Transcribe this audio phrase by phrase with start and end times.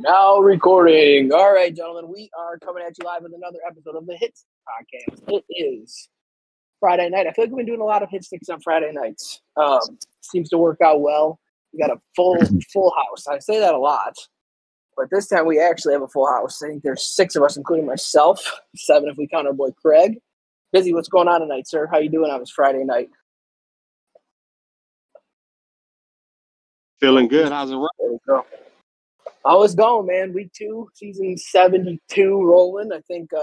[0.00, 1.32] Now recording.
[1.32, 4.44] All right, gentlemen, we are coming at you live with another episode of the Hits
[4.68, 5.22] Podcast.
[5.28, 6.10] It is
[6.80, 7.26] Friday night.
[7.26, 9.40] I feel like we've been doing a lot of hit sticks on Friday nights.
[9.56, 9.80] Um,
[10.20, 11.40] seems to work out well.
[11.72, 12.36] We got a full
[12.72, 13.26] full house.
[13.26, 14.14] I say that a lot,
[14.98, 16.62] but this time we actually have a full house.
[16.62, 20.18] I think there's six of us, including myself, seven if we count our boy Craig.
[20.72, 21.88] Busy, what's going on tonight, sir?
[21.90, 23.08] How you doing on this Friday night?
[27.00, 27.50] Feeling good.
[27.50, 27.78] How's it
[28.26, 28.42] There
[29.46, 29.58] we go.
[29.58, 30.32] How it's going, man?
[30.32, 32.92] Week two, season seventy-two, rolling.
[32.92, 33.38] I think uh,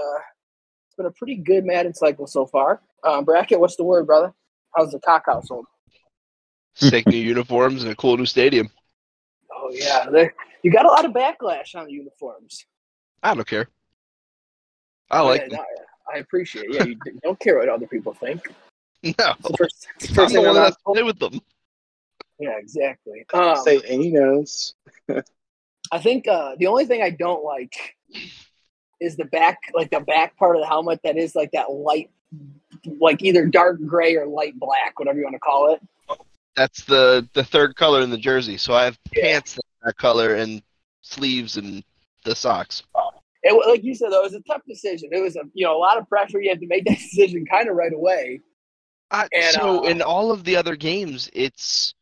[0.86, 2.80] it's been a pretty good Madden cycle so far.
[3.02, 4.32] Um, Bracket, what's the word, brother?
[4.74, 5.66] How's the cock household?
[6.74, 8.68] Sick new uniforms and a cool new stadium.
[9.52, 12.64] Oh yeah, there- you got a lot of backlash on the uniforms.
[13.22, 13.68] I don't care.
[15.10, 15.56] I like Yeah, them.
[15.58, 15.64] no,
[16.14, 16.64] I appreciate.
[16.70, 16.72] it.
[16.72, 18.42] Yeah, you don't care what other people think.
[19.02, 20.76] No, It's the first, it's the I'm first the thing one I'm that not- has
[20.76, 21.40] to play with them.
[22.40, 23.26] Yeah, exactly.
[23.34, 24.72] Um, Say Anos.
[25.94, 27.94] I think uh, the only thing I don't like
[29.00, 32.10] is the back, like the back part of the helmet that is like that light,
[33.00, 36.18] like either dark gray or light black, whatever you want to call it.
[36.56, 38.56] That's the the third color in the jersey.
[38.56, 39.22] So I have Yeah.
[39.22, 40.62] pants that color and
[41.02, 41.84] sleeves and
[42.24, 42.82] the socks.
[43.44, 45.10] It, like you said, though, it was a tough decision.
[45.12, 46.40] It was a you know a lot of pressure.
[46.40, 48.40] You had to make that decision kind of right away.
[49.12, 51.94] I, And, so uh, in all of the other games, it's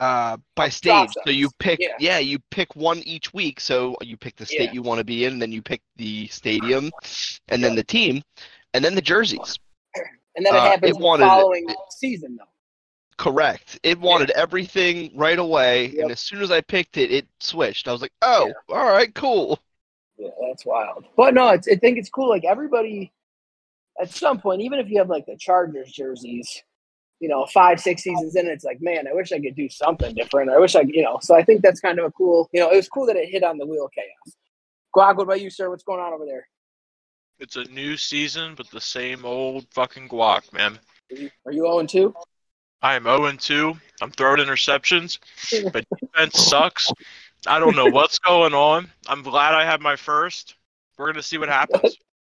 [0.00, 1.10] uh, by stage.
[1.24, 1.94] So you pick, Yeah.
[1.98, 2.18] yeah.
[2.18, 3.60] you pick one each week.
[3.60, 4.72] So you pick the state Yeah.
[4.72, 6.90] you want to be in, then you pick the stadium,
[7.48, 8.22] and then the team,
[8.74, 9.58] and then the jerseys.
[10.34, 12.44] And then it Uh, happens it the wanted- following season, though.
[13.16, 13.80] Correct.
[13.82, 16.02] It wanted everything right away, Yep.
[16.02, 17.88] and as soon as I picked it, it switched.
[17.88, 19.58] I was like, "Oh, all right, cool."
[20.18, 21.06] Yeah, that's wild.
[21.16, 22.28] But no, it's, I think it's cool.
[22.28, 23.12] Like everybody,
[23.98, 26.62] at some point, even if you have like the Chargers jerseys,
[27.20, 30.14] you know, five, six seasons in, it's like, man, I wish I could do something
[30.14, 30.50] different.
[30.50, 31.18] I wish I, could, you know.
[31.22, 32.48] So I think that's kind of a cool.
[32.52, 34.36] You know, it was cool that it hit on the wheel of chaos.
[34.94, 35.70] Guac, what about you, sir?
[35.70, 36.46] What's going on over there?
[37.38, 40.78] It's a new season, but the same old fucking guac, man.
[41.44, 42.14] Are you 0 2?
[42.82, 43.76] I am 0 2.
[44.00, 45.18] I'm throwing interceptions.
[45.74, 46.90] My defense sucks.
[47.46, 48.90] I don't know what's going on.
[49.06, 50.56] I'm glad I had my first.
[50.98, 51.96] We're gonna see what happens.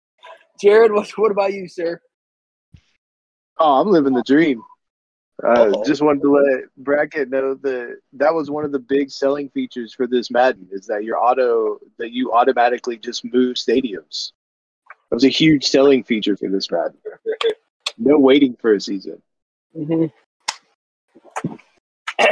[0.61, 2.01] Jared, what, what about you, sir?
[3.59, 4.63] Oh, I'm living the dream.
[5.43, 5.83] Uh, Uh-oh.
[5.85, 9.93] just wanted to let bracket know that that was one of the big selling features
[9.93, 14.33] for this Madden is that your auto that you automatically just move stadiums.
[15.09, 16.97] That was a huge selling feature for this Madden.
[18.01, 19.21] No waiting for a season.
[19.77, 20.05] Mm-hmm.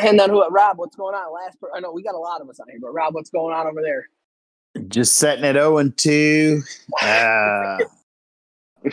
[0.05, 0.47] And then who?
[0.47, 1.33] Rob, what's going on?
[1.33, 3.29] Last, per- I know we got a lot of us on here, but Rob, what's
[3.29, 4.07] going on over there?
[4.87, 6.61] Just setting it 0 and 2.
[7.01, 7.77] Uh,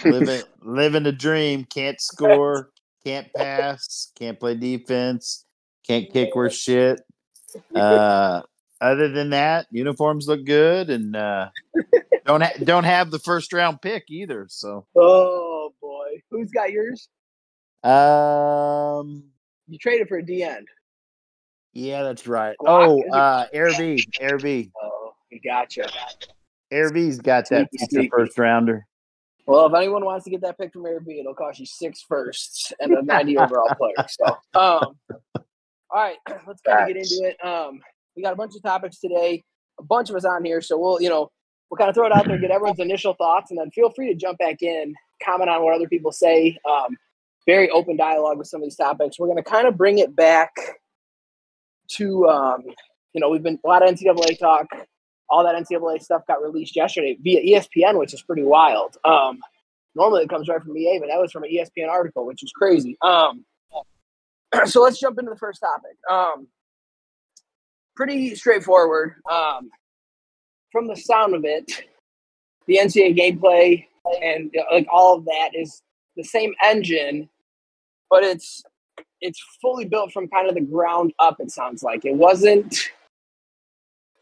[0.05, 1.65] living, living the dream.
[1.65, 2.71] Can't score,
[3.05, 5.45] can't pass, can't play defense,
[5.87, 7.01] can't kick worth shit.
[7.75, 8.43] Uh,
[8.81, 11.49] other than that, uniforms look good and uh,
[12.27, 14.47] don't ha- don't have the first round pick either.
[14.49, 17.09] So, Oh boy, who's got yours?
[17.85, 19.25] um,
[19.69, 20.69] You traded for a D end.
[21.73, 22.57] yeah, that's right.
[22.61, 25.13] Oh, uh, Air V, Air V, Oh,
[25.45, 25.89] gotcha.
[26.71, 28.09] Air V's got that Sneaky, sneaky.
[28.11, 28.87] first rounder.
[29.47, 32.73] Well, if anyone wants to get that pick from Airbnb, it'll cost you six firsts
[32.81, 34.07] and a 90 overall player.
[34.09, 34.27] So,
[34.59, 34.97] um,
[35.35, 35.45] all
[35.93, 36.17] right,
[36.47, 37.45] let's kind of get into it.
[37.45, 37.81] Um,
[38.17, 39.43] we got a bunch of topics today,
[39.79, 41.31] a bunch of us on here, so we'll, you know,
[41.71, 44.09] we'll kind of throw it out there, get everyone's initial thoughts, and then feel free
[44.09, 46.57] to jump back in, comment on what other people say.
[46.69, 46.97] Um,
[47.47, 49.19] very open dialogue with some of these topics.
[49.19, 50.51] We're going to kind of bring it back
[51.89, 52.63] to, um,
[53.13, 54.67] you know, we've been a lot of NCAA talk.
[55.29, 58.97] All that NCAA stuff got released yesterday via ESPN, which is pretty wild.
[59.05, 59.39] Um,
[59.95, 62.53] normally it comes right from EA, but that was from an ESPN article, which is
[62.53, 62.97] crazy.
[63.03, 63.45] Um,
[64.67, 65.97] so let's jump into the first topic.
[66.11, 66.49] Um,
[67.97, 69.15] pretty straightforward.
[69.31, 69.71] Um,
[70.71, 71.71] from the sound of it,
[72.67, 73.87] the NCAA gameplay
[74.23, 75.83] and like all of that is
[76.17, 77.29] the same engine,
[78.11, 78.63] but it's
[79.21, 81.41] it's fully built from kind of the ground up.
[81.41, 82.91] It sounds like it wasn't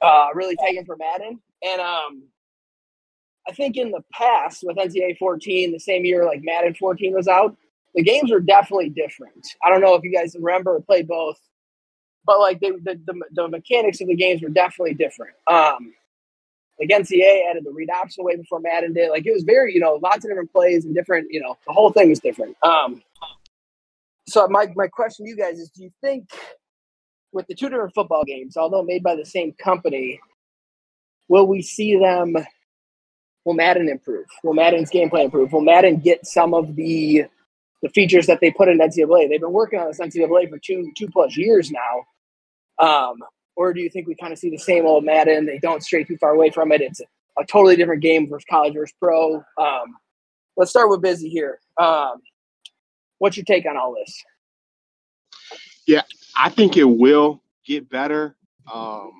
[0.03, 2.23] uh, really taken for Madden, and um,
[3.49, 7.29] I think in the past with NCAA 14, the same year like Madden 14 was
[7.29, 7.57] out,
[7.95, 9.47] the games were definitely different.
[9.65, 11.39] I don't know if you guys remember or played both,
[12.25, 15.35] but like they, the, the the mechanics of the games were definitely different.
[15.51, 15.93] Um,
[16.81, 19.11] like NCAA added the read option way before Madden did.
[19.11, 21.73] Like it was very, you know, lots of different plays and different, you know, the
[21.73, 22.57] whole thing was different.
[22.63, 23.03] Um,
[24.27, 26.29] so my my question to you guys is: Do you think
[27.33, 30.21] with the two different football games, although made by the same company,
[31.29, 32.37] will we see them?
[33.45, 34.27] Will Madden improve?
[34.45, 35.53] Will Madden's gameplay improve?
[35.53, 37.25] Will Madden get some of the
[37.83, 39.29] the features that they put in NCAA?
[39.29, 42.87] They've been working on this NCAA for two two plus years now.
[42.87, 43.17] Um,
[43.57, 45.47] or do you think we kind of see the same old Madden?
[45.47, 46.81] They don't stray too far away from it.
[46.81, 47.01] It's
[47.39, 49.37] a totally different game versus college versus pro.
[49.59, 49.97] Um,
[50.57, 51.59] let's start with Busy here.
[51.79, 52.21] Um,
[53.19, 54.23] what's your take on all this?
[56.37, 58.37] I think it will get better.
[58.73, 59.11] Um,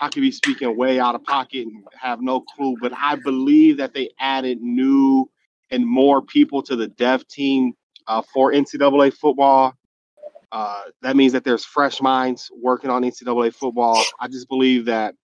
[0.00, 3.76] I could be speaking way out of pocket and have no clue, but I believe
[3.78, 5.30] that they added new
[5.70, 7.72] and more people to the dev team
[8.06, 9.74] uh, for NCAA football.
[10.52, 14.02] Uh, that means that there's fresh minds working on NCAA football.
[14.20, 15.14] I just believe that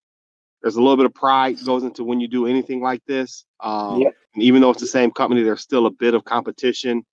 [0.63, 3.45] there's a little bit of pride goes into when you do anything like this.
[3.61, 4.15] Um, Yep.
[4.35, 7.05] And even though it's the same company, there's still a bit of competition.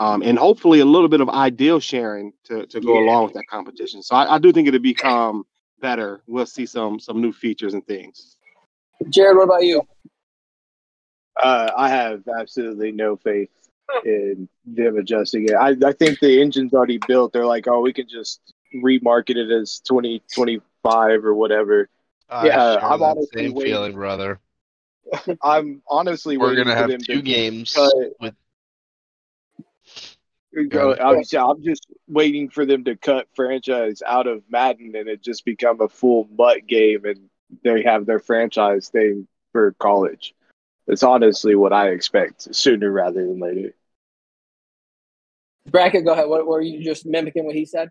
[0.00, 3.00] Um, and hopefully a little bit of ideal sharing to, to go Yeah.
[3.00, 4.02] along with that competition.
[4.02, 5.44] So I, I do think it'll become
[5.80, 6.22] better.
[6.26, 8.36] We'll see some some new features and things.
[9.10, 9.82] Jared, what about you?
[11.40, 13.50] Uh, I have absolutely no faith
[14.04, 15.54] in them adjusting it.
[15.54, 17.32] I, I think the engine's already built.
[17.34, 18.40] They're like, oh, we can just
[18.74, 21.88] remarket it as 2025 or whatever.
[22.30, 23.72] I Yeah, share I'm honestly same waiting.
[23.72, 24.40] feeling, brother.
[25.42, 28.30] I'm honestly We're waiting gonna for have them two to games with Go,
[30.52, 30.94] Yeah.
[31.00, 35.44] I'm, I'm just waiting for them to cut franchise out of Madden and it just
[35.44, 37.28] become a full butt game and
[37.62, 40.34] they have their franchise thing for college.
[40.86, 43.74] That's honestly what I expect sooner rather than later.
[45.66, 46.28] Bracket, go ahead.
[46.28, 47.90] What were you just mimicking what he said?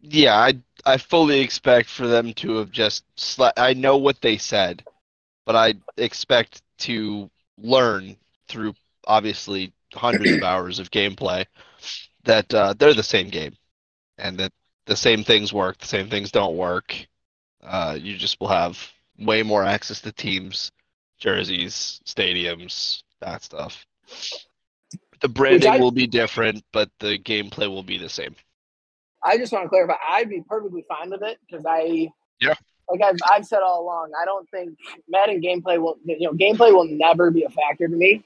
[0.00, 0.54] Yeah, I
[0.84, 4.84] I fully expect for them to have just sla- I know what they said,
[5.44, 8.16] but I expect to learn
[8.48, 8.74] through
[9.06, 11.46] obviously hundreds of hours of gameplay
[12.24, 13.56] that uh, they're the same game,
[14.18, 14.52] and that
[14.86, 16.94] the same things work, the same things don't work.
[17.62, 18.78] Uh, you just will have
[19.18, 20.70] way more access to teams,
[21.18, 23.84] jerseys, stadiums, that stuff.
[25.20, 28.36] The branding I- will be different, but the gameplay will be the same.
[29.22, 29.94] I just want to clarify.
[30.08, 32.08] I'd be perfectly fine with it because I,
[32.40, 32.54] Yeah.
[32.88, 34.78] like I've, I've said all along, I don't think
[35.08, 38.24] Madden gameplay will, you know, gameplay will never be a factor to me.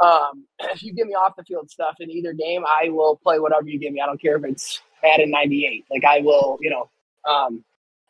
[0.00, 3.38] Um, if you give me off the field stuff in either game, I will play
[3.38, 4.00] whatever you give me.
[4.00, 5.84] I don't care if it's Madden 98.
[5.90, 6.90] Like I will, you know,
[7.30, 7.64] um,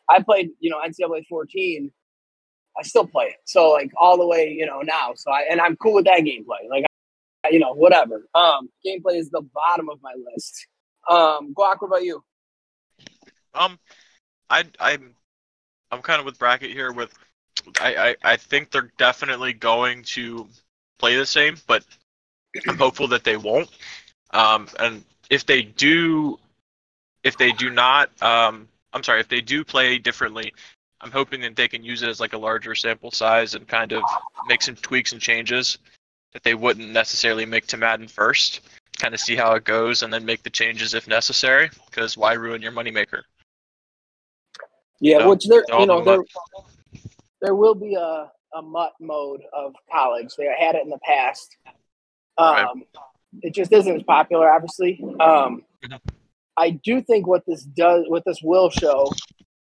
[0.09, 1.91] I played, you know, NCAA 14.
[2.77, 3.37] I still play it.
[3.45, 5.13] So like all the way, you know, now.
[5.15, 6.69] So I, and I'm cool with that gameplay.
[6.69, 6.85] Like,
[7.49, 8.27] you know, whatever.
[8.35, 10.67] Um, gameplay is the bottom of my list.
[11.09, 12.23] Um, Guac, what about you?
[13.53, 13.79] Um,
[14.49, 15.15] I I'm
[15.91, 16.91] I'm kind of with bracket here.
[16.91, 17.13] With
[17.79, 20.47] I, I I think they're definitely going to
[21.01, 21.83] play the same, but
[22.67, 23.69] I'm hopeful that they won't.
[24.29, 26.39] Um, and if they do,
[27.23, 30.53] if they do not, um, I'm sorry, if they do play differently,
[31.01, 33.91] I'm hoping that they can use it as like a larger sample size and kind
[33.91, 34.03] of
[34.47, 35.79] make some tweaks and changes
[36.33, 38.61] that they wouldn't necessarily make to Madden first.
[38.99, 41.71] Kind of see how it goes and then make the changes if necessary.
[41.89, 43.23] Because why ruin your moneymaker?
[44.99, 46.23] Yeah, No, which there, you know, there,
[47.41, 50.35] there will be a, a mutt mode of college.
[50.37, 51.57] They had it in the past.
[52.37, 52.67] Um, Right.
[53.43, 55.03] It just isn't as popular, obviously.
[55.19, 55.63] Um.
[56.57, 59.09] I do think what this does, what this will show,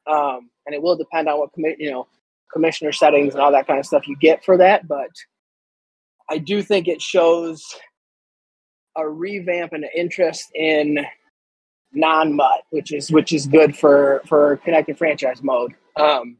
[0.06, 2.06] um, and it will depend on what commi- you know,
[2.52, 4.86] commissioner settings and all that kind of stuff you get for that.
[4.86, 5.10] But
[6.30, 7.64] I do think it shows
[8.96, 11.04] a revamp and an interest in
[11.92, 15.74] non-mut, which is which is good for for connected franchise mode.
[15.96, 16.36] Um,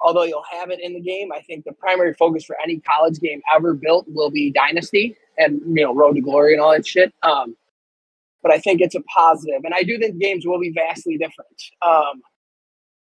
[0.00, 3.18] although you'll have it in the game, I think the primary focus for any college
[3.18, 6.86] game ever built will be Dynasty and you know Road to Glory and all that
[6.86, 7.12] shit.
[7.22, 7.56] Um,
[8.42, 11.62] but I think it's a positive, and I do think games will be vastly different.
[11.82, 12.22] Um,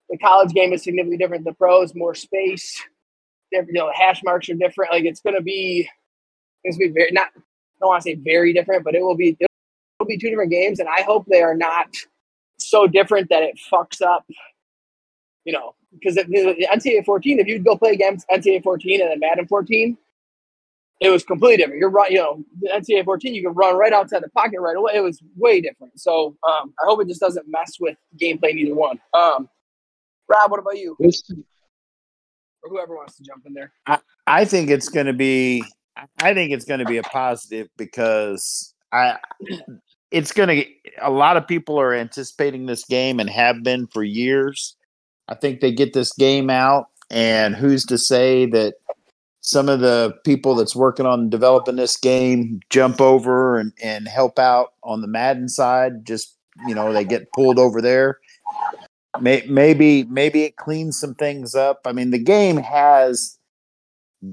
[0.10, 1.46] the college game is significantly different.
[1.46, 2.82] The pros more space.
[3.52, 4.92] You know, hash marks are different.
[4.92, 5.90] Like it's going to be,
[6.64, 7.28] it's going to be very not.
[7.36, 7.42] I
[7.80, 9.38] don't want to say very different, but it will be.
[9.40, 11.88] It'll be two different games, and I hope they are not
[12.58, 14.26] so different that it fucks up.
[15.46, 19.12] You know, because the, the NCAA 14, if you'd go play against NCAA 14 and
[19.12, 19.98] then Madden 14,
[21.02, 21.80] it was completely different.
[21.80, 24.78] You're right, you know, the NCAA 14, you can run right outside the pocket right
[24.78, 24.94] away.
[24.94, 26.00] It was way different.
[26.00, 29.00] So um, I hope it just doesn't mess with gameplay in either one.
[29.14, 29.50] Um,
[30.30, 30.96] Rob, what about you?
[31.00, 31.24] This
[32.64, 33.74] Or whoever wants to jump in there.
[34.28, 35.64] I think it's going to be.
[36.22, 39.18] I think it's going to be a positive because I.
[40.12, 40.66] It's going to.
[41.02, 44.76] A lot of people are anticipating this game and have been for years.
[45.32, 48.76] I think they get this game out, and who's to say that
[49.40, 54.38] some of the people that's working on developing this game jump over and, and help
[54.38, 56.06] out on the Madden side?
[56.06, 56.36] Just
[56.68, 58.20] you know, they get pulled over there.
[59.22, 61.80] May, maybe maybe it cleans some things up.
[61.86, 63.38] I mean, the game has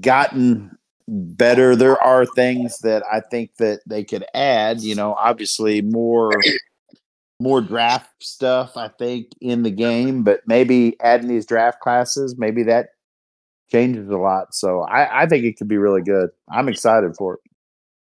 [0.01, 0.77] gotten
[1.07, 1.77] better.
[1.77, 4.81] There are things that I think that they could add.
[4.81, 6.31] You know, obviously more
[7.39, 12.63] more draft stuff, I think, in the game, but maybe adding these draft classes, maybe
[12.63, 12.89] that
[13.71, 14.53] changes a lot.
[14.53, 16.29] So I, I think it could be really good.
[16.51, 17.39] I'm excited for it.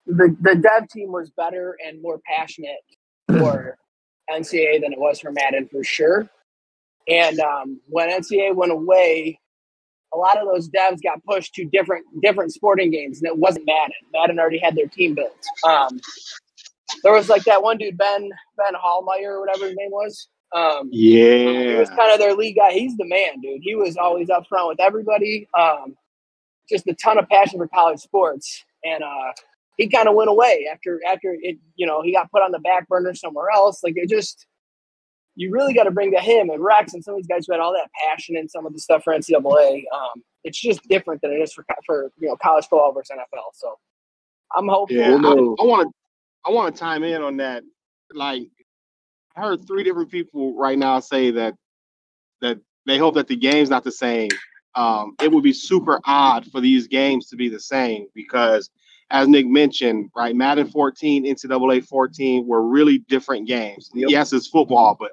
[0.05, 2.81] The the dev team was better and more passionate
[3.27, 3.77] for
[4.29, 6.29] NCAA than it was for Madden for sure.
[7.07, 9.39] And um, when NCAA went away,
[10.13, 13.65] a lot of those devs got pushed to different different sporting games, and it wasn't
[13.65, 13.95] Madden.
[14.13, 15.35] Madden already had their team built.
[15.65, 15.99] Um,
[17.03, 20.27] there was like that one dude, Ben Ben Haumiller or whatever his name was.
[20.53, 20.89] Um,
[21.71, 22.71] he was kind of their lead guy.
[22.71, 23.61] He's the man, dude.
[23.63, 25.47] He was always up front with everybody.
[25.57, 25.95] Um,
[26.69, 29.31] just a ton of passion for college sports, and uh,
[29.77, 31.57] he kind of went away after after it.
[31.75, 33.83] You know, he got put on the back burner somewhere else.
[33.83, 34.45] Like it just,
[35.35, 37.53] you really got to bring to him and Rex and some of these guys who
[37.53, 39.83] had all that passion and some of the stuff for NCAA.
[39.93, 43.53] Um, it's just different than it is for for you know college football versus NFL.
[43.53, 43.77] So
[44.55, 44.97] I'm hopeful.
[44.97, 45.55] Yeah, Well, no.
[45.59, 45.93] I want to.
[46.45, 47.63] I want to chime in on that.
[48.13, 48.43] Like,
[49.35, 51.55] I heard three different people right now say that
[52.41, 54.29] that they hope that the game's not the same.
[54.75, 58.69] Um, it would be super odd for these games to be the same because,
[59.11, 63.89] as Nick mentioned, right, Madden 14, NCAA 14 were really different games.
[63.93, 64.09] Yep.
[64.09, 65.11] Yes, it's football, but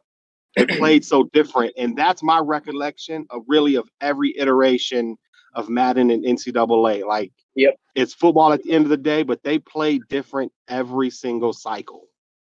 [0.57, 5.17] it played so different, and that's my recollection of really of every iteration
[5.55, 7.07] of Madden and NCAA.
[7.07, 7.77] Like, Yep.
[7.95, 12.09] it's football at the end of the day, but they play different every single cycle.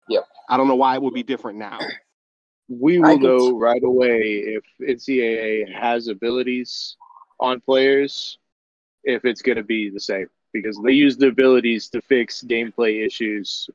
[0.09, 0.25] Yep.
[0.49, 1.79] I don't know why it would be different now.
[2.69, 6.95] We will can- know right away if NCAA has abilities
[7.39, 8.37] on players,
[9.03, 13.05] if it's going to be the same, because they use the abilities to fix gameplay
[13.05, 13.69] issues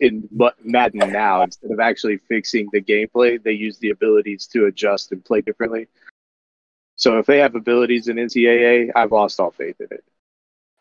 [0.00, 3.42] in Ma- Madden now instead of actually fixing the gameplay.
[3.42, 5.88] They use the abilities to adjust and play differently.
[7.00, 10.04] So if they have abilities in NCAA, I've lost all faith in it.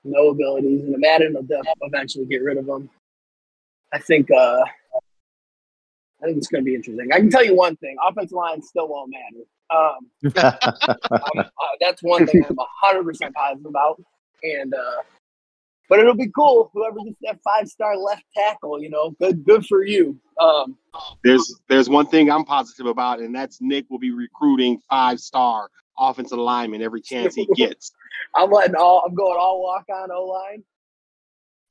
[0.04, 2.90] no abilities, and the Madden will def- eventually get rid of them.
[3.94, 4.30] I think.
[4.30, 4.64] Uh,
[6.22, 7.08] I think it's going to be interesting.
[7.14, 9.46] I can tell you one thing: offensive line still won't matter.
[9.72, 14.02] Um, uh, that's one thing I'm hundred percent positive about.
[14.44, 15.02] And uh,
[15.88, 16.70] but it'll be cool.
[16.74, 20.20] Whoever gets that five star left tackle, you know, good good for you.
[20.42, 20.78] Um,
[21.24, 25.70] There's there's one thing I'm positive about, and that's Nick will be recruiting five star
[26.00, 27.92] offensive linemen every chance he gets.
[28.36, 29.04] I'm letting all.
[29.06, 30.64] I'm going all walk on O line.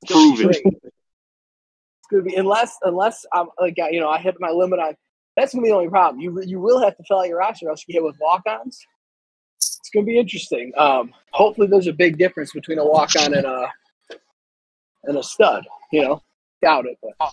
[0.06, 0.62] Prove it.
[0.64, 4.94] It's gonna be unless unless I'm like you know I hit my limit on.
[5.36, 6.20] That's gonna be the only problem.
[6.20, 8.42] You you will have to fill out your roster, or else you get with walk
[8.46, 8.78] ons.
[9.56, 10.72] It's gonna be interesting.
[10.76, 13.72] Um, hopefully, there's a big difference between a walk on and a
[15.04, 15.66] and a stud.
[15.92, 16.22] You know,
[16.62, 17.32] doubt it, but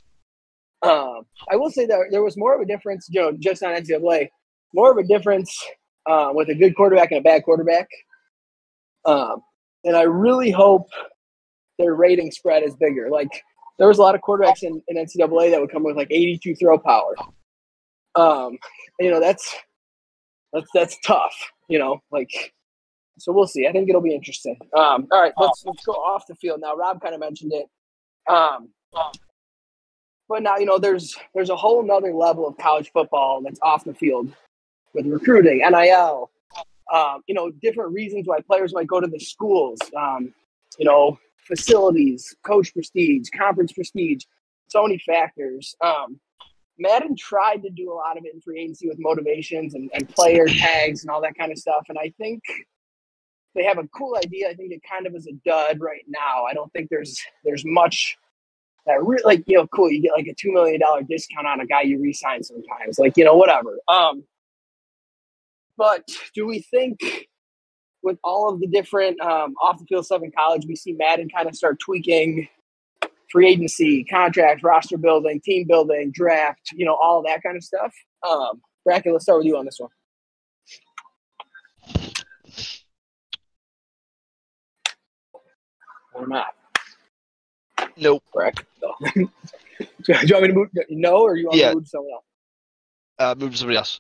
[0.90, 3.08] um, I will say that there was more of a difference.
[3.10, 4.30] You know, just on NCAA,
[4.74, 5.58] more of a difference
[6.08, 7.88] uh, with a good quarterback and a bad quarterback.
[9.06, 9.42] Um,
[9.84, 10.90] and I really hope
[11.78, 13.10] their rating spread is bigger.
[13.10, 13.30] Like
[13.78, 16.56] there was a lot of quarterbacks in, in NCAA that would come with like 82
[16.56, 17.16] throw power.
[18.16, 18.58] Um,
[19.00, 19.56] you know, that's
[20.54, 21.36] that's that's tough.
[21.68, 22.54] You know, like
[23.18, 23.68] so we'll see.
[23.68, 24.58] I think it'll be interesting.
[24.78, 26.76] Um, all right, let's let's go off the field now.
[26.76, 27.68] Rob kind of mentioned it.
[28.32, 28.70] Um,
[30.28, 33.84] but now you know there's there's a whole nother level of college football that's off
[33.84, 34.34] the field
[34.96, 36.32] with recruiting, NIL,
[36.94, 39.80] um, you know, different reasons why players might go to the schools.
[39.96, 40.34] Um,
[40.78, 44.24] you know, facilities, coach prestige, conference prestige,
[44.68, 45.76] so many factors.
[45.82, 46.20] Um,
[46.78, 50.10] Madden tried to do a lot of it in free agency with motivations and, and
[50.10, 51.86] player tags and all that kind of stuff.
[51.88, 52.44] And I think
[53.54, 54.50] they have a cool idea.
[54.50, 56.44] I think it kind of is a dud right now.
[56.44, 58.18] I don't think there's there's much
[58.86, 59.90] that really like you know cool.
[59.90, 63.00] You get like a two million dollar discount on a guy you re-sign sometimes.
[63.00, 63.80] Like you know whatever.
[63.88, 64.26] Um,
[65.78, 67.00] but do we think
[68.04, 71.30] with all of the different um, off the field stuff in college, we see Madden
[71.30, 72.48] kind of start tweaking
[73.32, 77.94] free agency, contracts, roster building, team building, draft, you know, all that kind of stuff.
[78.28, 79.90] Um, Bracket, let's start with you on this one.
[86.14, 86.54] Or not,
[87.98, 88.24] Nope.
[88.34, 88.66] Bracket.
[88.82, 88.94] No.
[89.16, 89.30] do
[90.08, 90.70] you want me to move?
[90.90, 91.70] No, or you want Yeah.
[91.70, 92.24] to move to someone else?
[93.18, 94.00] Uh, move to somebody else.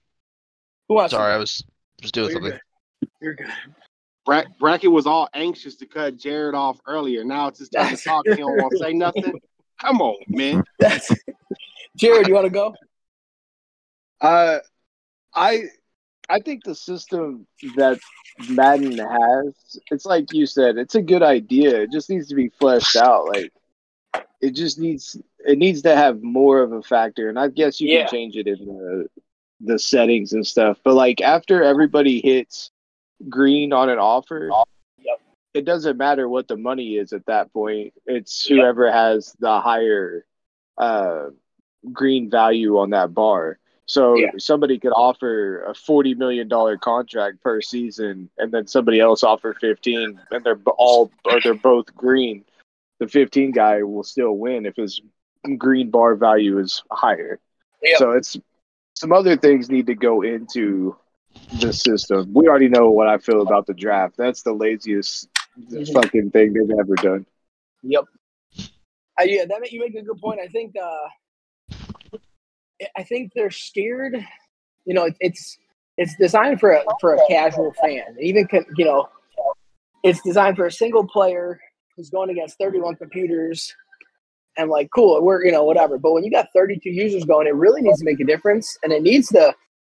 [0.88, 1.12] Who wants?
[1.12, 1.64] Sorry, I was
[2.02, 2.52] just doing You're something.
[3.02, 3.10] good.
[3.22, 3.48] You're good.
[4.26, 7.24] Bra- Brackett was all anxious to cut Jared off earlier.
[7.24, 8.26] Now it's his time to talk.
[8.28, 9.40] He don't want to say nothing.
[9.80, 10.64] Come on, man.
[10.80, 11.12] That's
[11.98, 12.28] Jared.
[12.28, 12.74] You want to go?
[14.22, 14.60] Uh,
[15.34, 15.66] I
[16.30, 18.00] I think the system that
[18.50, 21.82] Madden has, it's like you said, it's a good idea.
[21.82, 23.28] It just needs to be fleshed out.
[23.28, 23.52] Like
[24.42, 27.30] it just needs it needs to have more of a factor.
[27.30, 28.02] And I guess you Yeah.
[28.08, 29.08] can change it in the
[29.62, 30.78] the settings and stuff.
[30.84, 32.72] But like after everybody hits
[33.30, 34.50] green on an offer,
[34.98, 35.22] Yep.
[35.54, 37.94] it doesn't matter what the money is at that point.
[38.06, 40.26] It's whoever has the higher
[40.78, 41.30] uh
[41.94, 43.60] green value on that bar.
[43.86, 44.32] So Yeah.
[44.38, 49.54] somebody could offer a forty million dollar contract per season, and then somebody else offer
[49.54, 52.44] fifteen, and they're all or they're both green.
[53.00, 55.02] The fifteen guy will still win if his
[55.58, 57.40] green bar value is higher.
[57.84, 57.98] Yep.
[58.00, 58.38] So it's
[58.96, 60.96] some other things need to go into
[61.60, 62.32] the system.
[62.34, 64.16] We already know what I feel about the draft.
[64.18, 65.28] That's the laziest
[65.60, 65.94] Mhm.
[65.94, 67.26] fucking thing they've ever done.
[67.84, 68.06] Yep.
[69.20, 70.40] Uh, yeah, that you make a good point.
[70.42, 71.08] I think uh,
[72.98, 74.16] I think they're scared.
[74.86, 75.58] You know, it, it's
[75.98, 78.18] it's designed for a for a casual fan.
[78.20, 78.48] Even
[78.78, 79.08] you know,
[80.04, 81.60] it's designed for a single player
[81.96, 83.74] who's going against 31 computers,
[84.58, 85.98] and like, cool, we're you know whatever.
[85.98, 88.92] But when you got 32 users going, it really needs to make a difference, and
[88.92, 89.54] it needs to.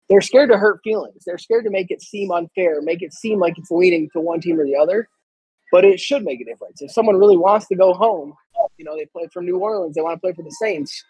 [0.09, 1.21] They're scared to hurt feelings.
[1.23, 4.41] They're scared to make it seem unfair, make it seem like it's leaning to one
[4.41, 5.07] team or the other.
[5.71, 6.81] But it should make a difference.
[6.81, 8.33] If someone really wants to go home,
[8.77, 11.03] you know, they play from New Orleans, they want to play for the Saints.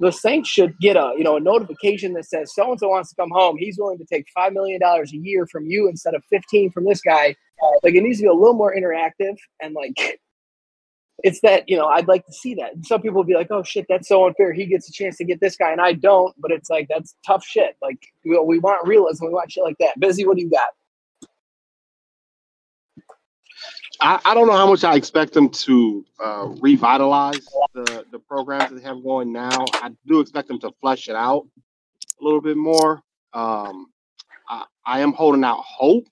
[0.00, 3.10] The Saints should get a, you know, a notification that says so and so wants
[3.10, 3.58] to come home.
[3.58, 6.86] He's willing to take five million dollars a year from you instead of fifteen from
[6.86, 7.36] this guy.
[7.82, 10.18] Like it needs to be a little more interactive and like
[11.24, 12.74] it's that, you know, I'd like to see that.
[12.74, 14.52] And some people will be like, Oh shit, that's so unfair.
[14.52, 17.16] He gets a chance to get this guy and I don't, but it's like that's
[17.26, 17.76] tough shit.
[17.82, 19.98] Like we, we want realism, we want shit like that.
[19.98, 20.68] Busy, what do you got?
[24.00, 28.70] I, I don't know how much I expect them to uh, revitalize the, the programs
[28.70, 29.64] that they have going now.
[29.74, 31.46] I do expect them to flesh it out
[32.20, 33.02] a little bit more.
[33.32, 33.86] Um,
[34.48, 36.06] I, I am holding out hope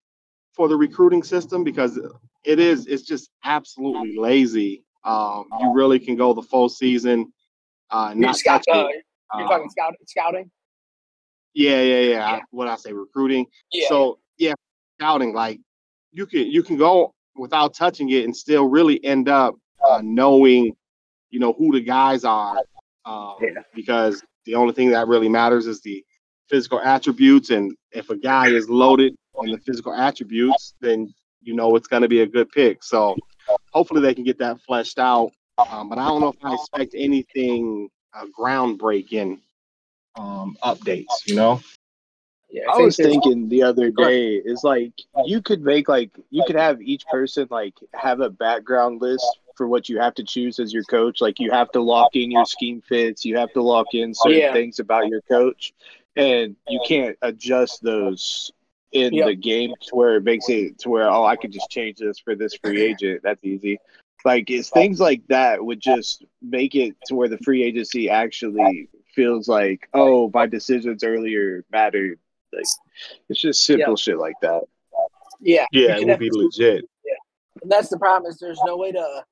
[0.54, 1.98] for the recruiting system because
[2.44, 4.84] it is it's just absolutely lazy.
[5.04, 7.32] Um, you really can go the full season
[7.90, 8.86] uh, not scout, uh,
[9.34, 10.50] you're Um, talking scout, scouting?
[11.54, 12.36] yeah, yeah, yeah.
[12.36, 12.40] Yeah.
[12.50, 13.46] What I say, recruiting.
[13.72, 13.88] Yeah.
[13.88, 14.54] So yeah,
[14.98, 15.60] scouting like
[16.12, 19.54] you can you can go without touching it and still really end up
[19.88, 20.74] uh, knowing,
[21.30, 22.58] you know, who the guys are,
[23.04, 23.62] um, Yeah.
[23.74, 26.04] because the only thing that really matters is the
[26.48, 31.74] physical attributes, and if a guy is loaded on the physical attributes, then you know
[31.76, 32.82] it's going to be a good pick.
[32.84, 33.16] So
[33.72, 35.32] hopefully they can get that fleshed out.
[35.70, 39.40] Um, but I don't know if I expect anything uh, groundbreaking
[40.16, 41.26] um, updates.
[41.26, 41.60] You know.
[42.50, 44.92] yeah, I think was thinking the other day is like
[45.24, 49.68] you could make like you could have each person like have a background list for
[49.68, 51.20] what you have to choose as your coach.
[51.20, 54.40] Like you have to lock in your scheme fits, you have to lock in certain
[54.40, 54.52] Yeah.
[54.52, 55.72] things about your coach,
[56.16, 58.50] and you can't adjust those
[58.92, 59.26] in Yep.
[59.26, 62.18] the game to where it makes it to where oh I could just change this
[62.18, 63.20] for this free agent.
[63.22, 63.78] That's easy.
[64.24, 68.88] Like it's things like that would just make it to where the free agency actually
[69.14, 72.18] feels like oh my decisions earlier mattered.
[72.52, 72.64] Like
[73.28, 74.62] it's just simple shit like that.
[75.40, 76.84] yeah, Yeah, it would be definitely- legit.
[77.62, 79.24] And that's the problem is there's no way to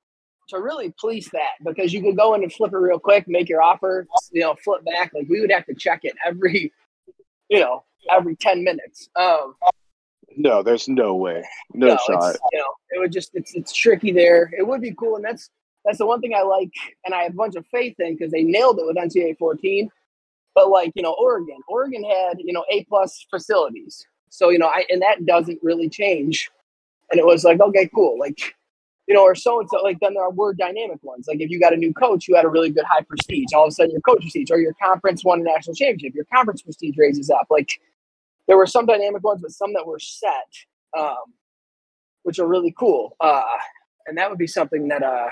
[0.50, 3.48] to really police that because you could go in and flip it real quick, make
[3.48, 5.12] your offer, you know, flip back.
[5.14, 6.72] Like we would have to check it every,
[7.48, 9.08] you know, every ten minutes.
[9.16, 9.54] Um,
[10.36, 12.36] No, there's no way, no, no, shot.
[12.52, 14.50] You know, it would just it's it's tricky there.
[14.56, 15.50] It would be cool, and that's
[15.84, 16.72] that's the one thing I like,
[17.04, 19.90] and I have a bunch of faith in because they nailed it with NCAA 14.
[20.54, 24.68] But like you know, Oregon, Oregon had you know A plus facilities, so you know,
[24.68, 26.50] I and that doesn't really change.
[27.10, 28.54] And it was like, okay, cool, like
[29.06, 29.82] you know, or so and so.
[29.82, 31.26] Like then there were dynamic ones.
[31.28, 33.52] Like if you got a new coach, you had a really good high prestige.
[33.52, 36.14] All of a sudden, your coach prestige or your conference won a national championship.
[36.14, 37.46] Your conference prestige raises up.
[37.50, 37.80] Like
[38.50, 40.32] there were some dynamic ones, but some that were set,
[40.98, 41.14] um,
[42.24, 43.16] which are really cool.
[43.20, 43.44] Uh,
[44.08, 45.28] and that would be something that uh,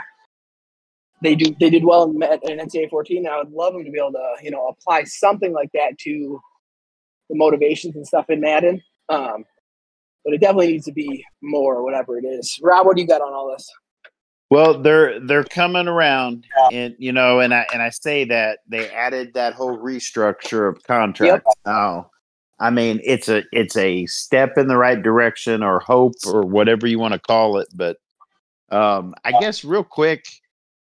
[1.20, 1.52] they do.
[1.58, 3.26] They did well in, in NCAA 14.
[3.26, 5.98] And I would love them to be able to, you know, apply something like that
[6.02, 6.40] to
[7.28, 8.80] the motivations and stuff in Madden.
[9.08, 9.44] Um,
[10.24, 12.56] but it definitely needs to be more, whatever it is.
[12.62, 13.68] Rob, what do you got on all this?
[14.48, 18.88] Well, they're they're coming around, and you know, and I and I say that they
[18.88, 21.52] added that whole restructure of contracts.
[21.66, 22.10] Now,
[22.60, 26.86] I mean, it's a it's a step in the right direction, or hope, or whatever
[26.86, 27.68] you want to call it.
[27.74, 27.98] But
[28.70, 30.26] um, I guess real quick,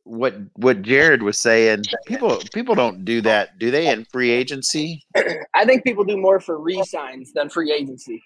[0.05, 3.89] what what Jared was saying, people people don't do that, do they?
[3.89, 5.05] In free agency,
[5.55, 8.23] I think people do more for re-signs than free agency.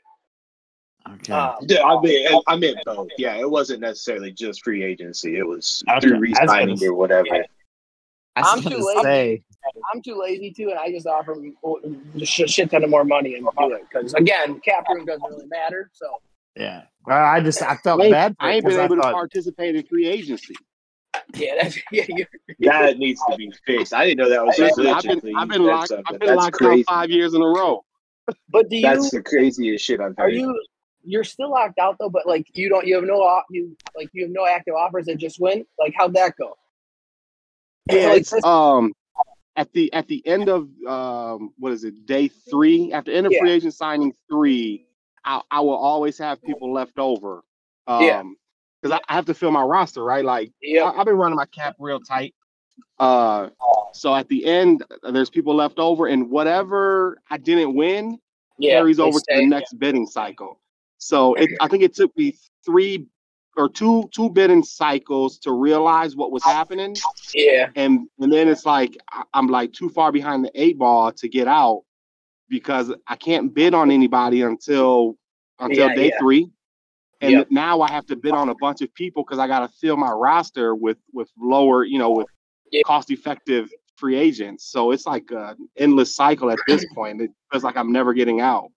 [1.14, 1.33] okay.
[1.33, 3.09] Um, Yeah, I mean, I meant both.
[3.18, 5.37] Yeah, it wasn't necessarily just free agency.
[5.37, 6.01] It was Okay.
[6.01, 7.44] through I was re-signing gonna- or whatever.
[8.37, 9.03] I was I'm gonna too lazy.
[9.03, 9.42] say,
[9.92, 11.55] I'm too lazy to, and I just offer them
[12.20, 15.29] a shit shit ton of more money and do it because again, cap room doesn't
[15.29, 15.90] really matter.
[15.92, 16.07] So
[16.57, 16.83] yeah.
[17.07, 18.37] Well, I just I felt I ain't, bad.
[18.38, 20.55] For I it ain't been I able to participate in free agency.
[21.35, 22.05] yeah, that's yeah.
[22.61, 23.92] That needs to be fixed.
[23.92, 26.05] I didn't know that was a Listen, glitch I've been I've been locked something.
[26.09, 26.85] I've been That's locked crazy.
[26.88, 27.85] out five years in a row.
[28.48, 28.83] but do you?
[28.83, 30.35] That's the craziest shit I've Are heard.
[30.35, 30.61] you?
[31.07, 32.87] You're still locked out though, but like you don't.
[32.87, 33.42] You have no.
[33.50, 35.66] You like you have no active offers that just went.
[35.79, 36.57] Like how'd that go?
[37.90, 38.92] Yeah, Like, it's um
[39.56, 42.92] at the at the end of um, what is it, day three?
[42.92, 43.40] After end of Yeah.
[43.40, 44.86] free agent signing three,
[45.24, 47.44] I, I will always have people left over.
[47.86, 48.22] Um, Yeah.
[48.82, 50.24] because I, I have to fill my roster, right?
[50.24, 50.84] Like Yeah.
[50.84, 52.34] I, I've been running my cap real tight.
[52.98, 53.50] Uh,
[53.92, 58.18] so at the end, there's people left over, and whatever I didn't win
[58.58, 58.74] Yeah.
[58.78, 60.60] carries over to the next bidding cycle.
[60.98, 63.06] So it, I think it took me three
[63.56, 66.94] or two two bidding cycles to realize what was happening,
[67.32, 67.70] Yeah.
[67.76, 68.96] and and then it's like
[69.32, 71.82] I'm like too far behind the eight ball to get out
[72.48, 75.16] because I can't bid on anybody until
[75.58, 76.18] until Yeah, day yeah.
[76.18, 76.50] three.
[77.20, 77.46] And Yep.
[77.50, 79.96] now I have to bid on a bunch of people because I got to fill
[79.96, 82.26] my roster with with lower, you know, with
[82.70, 82.82] Yeah.
[82.84, 84.64] cost effective free agents.
[84.70, 87.20] So it's like an endless cycle at this point.
[87.22, 88.70] It feels like I'm never getting out.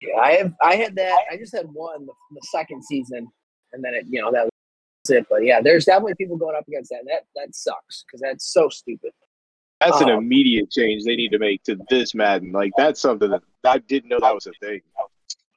[0.00, 0.52] Yeah, I have.
[0.60, 1.20] I had that.
[1.30, 3.28] I just had one the, the second season,
[3.72, 5.26] and then it, you know, that was it.
[5.28, 7.02] But yeah, there's definitely people going up against that.
[7.06, 9.12] That that sucks because that's so stupid.
[9.80, 12.52] That's an Um, immediate change they need to make to this Madden.
[12.52, 14.80] Like that's something that I didn't know that was a thing.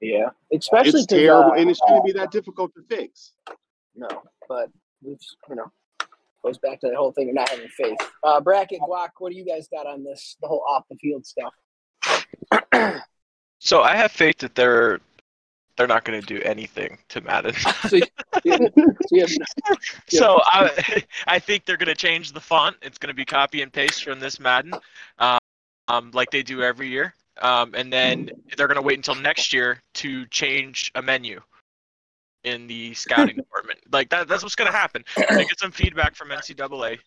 [0.01, 3.33] Yeah, especially It's 'cause, terrible, uh, and it shouldn't be that difficult to fix.
[3.95, 4.07] No,
[4.49, 4.69] but
[5.03, 5.17] we've
[5.49, 5.71] you know
[6.43, 7.97] goes back to the whole thing of not having faith.
[8.23, 9.09] Uh, bracket guac.
[9.19, 10.37] What do you guys got on this?
[10.41, 11.53] The whole off the field stuff.
[13.59, 14.99] So I have faith that they're
[15.77, 17.55] they're not going to do anything to Madden.
[20.07, 20.69] So, Yeah.
[20.77, 22.75] I I think they're going to change the font.
[22.81, 24.73] It's going to be copy and paste from this Madden,
[25.19, 25.39] um,
[25.87, 27.13] um, like they do every year.
[27.41, 31.41] Um, and then they're going to wait until next year to change a menu
[32.43, 33.79] in the scouting department.
[33.91, 35.03] Like that, that's what's going to happen.
[35.17, 36.99] They get some feedback from NCAA.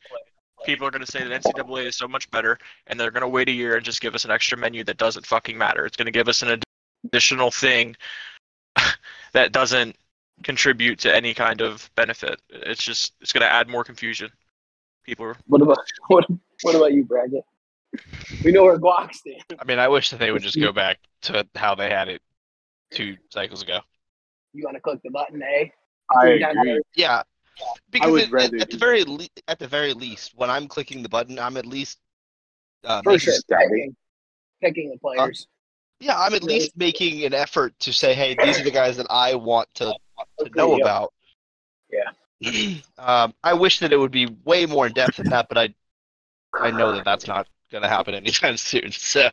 [0.64, 3.28] People are going to say that NCAA is so much better, and they're going to
[3.28, 5.87] wait a year and just give us an extra menu that doesn't fucking matter.
[5.87, 6.61] It's going to give us an
[7.04, 7.96] additional thing
[9.33, 9.97] that doesn't
[10.43, 12.41] contribute to any kind of benefit.
[12.51, 14.31] It's just it's going to add more confusion.
[15.05, 16.25] People are what about what,
[16.62, 17.45] what about you, bracket?
[18.45, 19.45] We know where guac stands.
[19.59, 22.21] I mean, I wish that they would just go back to how they had it
[22.91, 23.81] two cycles ago.
[24.53, 25.73] You want to click the button, A?
[26.14, 26.83] I Down agree.
[26.95, 27.23] Yeah,
[27.91, 30.69] because would it- rather at, at the very le- at the very least, when I'm
[30.69, 31.99] clicking the button, I'm at least
[32.85, 33.35] uh, For sure.
[33.49, 33.97] Picking,
[34.62, 35.47] picking the players.
[36.00, 36.54] Yeah, I'm at Really?
[36.54, 39.94] least making an effort to say, hey, these are the guys that I want to,
[40.38, 40.82] to know Yeah.
[40.82, 41.12] about.
[41.90, 42.74] Yeah.
[42.98, 45.74] um, I wish that it would be way more in depth than that, but I
[46.61, 48.92] I know that that's not going to happen anytime soon.
[48.92, 49.30] So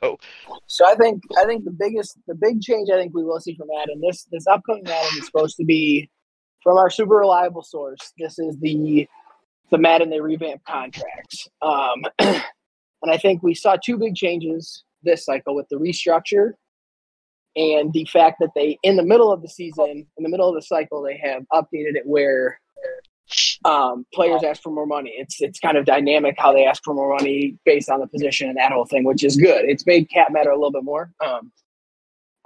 [0.67, 3.55] So I think I think the biggest the big change I think we will see
[3.55, 6.09] from Adam this this upcoming Madden is supposed to be
[6.63, 8.11] from our super reliable source.
[8.17, 9.07] This is the
[9.69, 11.47] the Madden they revamp contracts.
[11.61, 16.51] Um, and I think we saw two big changes this cycle with the restructure
[17.55, 20.55] and the fact that they in the middle of the season, in the middle of
[20.55, 22.59] the cycle, they have updated it where
[23.63, 25.13] um, players ask for more money.
[25.17, 28.49] It's it's kind of dynamic how they ask for more money based on the position
[28.49, 29.65] and that whole thing, which is good.
[29.65, 31.11] It's made cap matter a little bit more.
[31.25, 31.51] Um,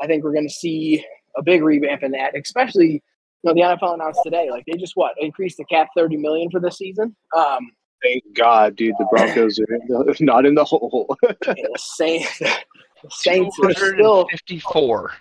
[0.01, 3.03] I think we're going to see a big revamp in that, especially
[3.43, 6.49] you know the NFL announced today, like they just what increased the cap thirty million
[6.51, 7.15] for this season.
[7.35, 8.95] Um, Thank God, dude.
[8.97, 11.15] The Broncos are in the, not in the hole.
[11.23, 12.49] and the Saints, the
[13.11, 15.13] Saints are still 254.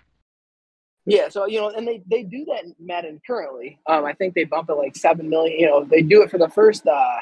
[1.07, 3.79] Yeah, so you know, and they they do that in Madden currently.
[3.87, 5.59] Um, I think they bump it like seven million.
[5.59, 7.17] You know, they do it for the first uh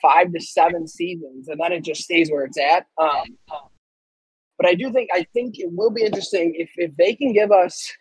[0.00, 2.86] five to seven seasons, and then it just stays where it's at.
[2.98, 3.38] Um,
[4.58, 7.50] but I do think I think it will be interesting if if they can give
[7.50, 7.92] us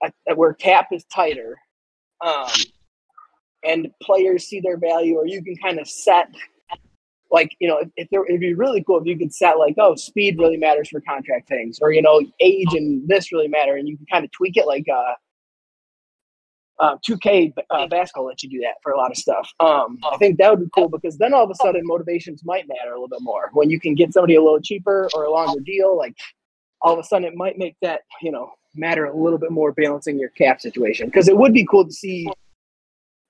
[0.00, 1.58] a, a- where cap is tighter,
[2.24, 2.48] um,
[3.66, 6.28] and players see their value, or you can kind of set.
[7.30, 9.74] Like you know, if, if there, it'd be really cool if you could set like,
[9.78, 13.76] oh, speed really matters for contract things, or you know, age and this really matter,
[13.76, 15.14] and you can kind of tweak it like uh,
[16.78, 19.50] uh, 2K uh, basketball lets you do that for a lot of stuff.
[19.60, 22.68] Um, I think that would be cool because then all of a sudden motivations might
[22.68, 25.30] matter a little bit more when you can get somebody a little cheaper or a
[25.30, 25.96] longer deal.
[25.96, 26.14] Like
[26.82, 29.72] all of a sudden it might make that you know matter a little bit more
[29.72, 32.28] balancing your cap situation because it would be cool to see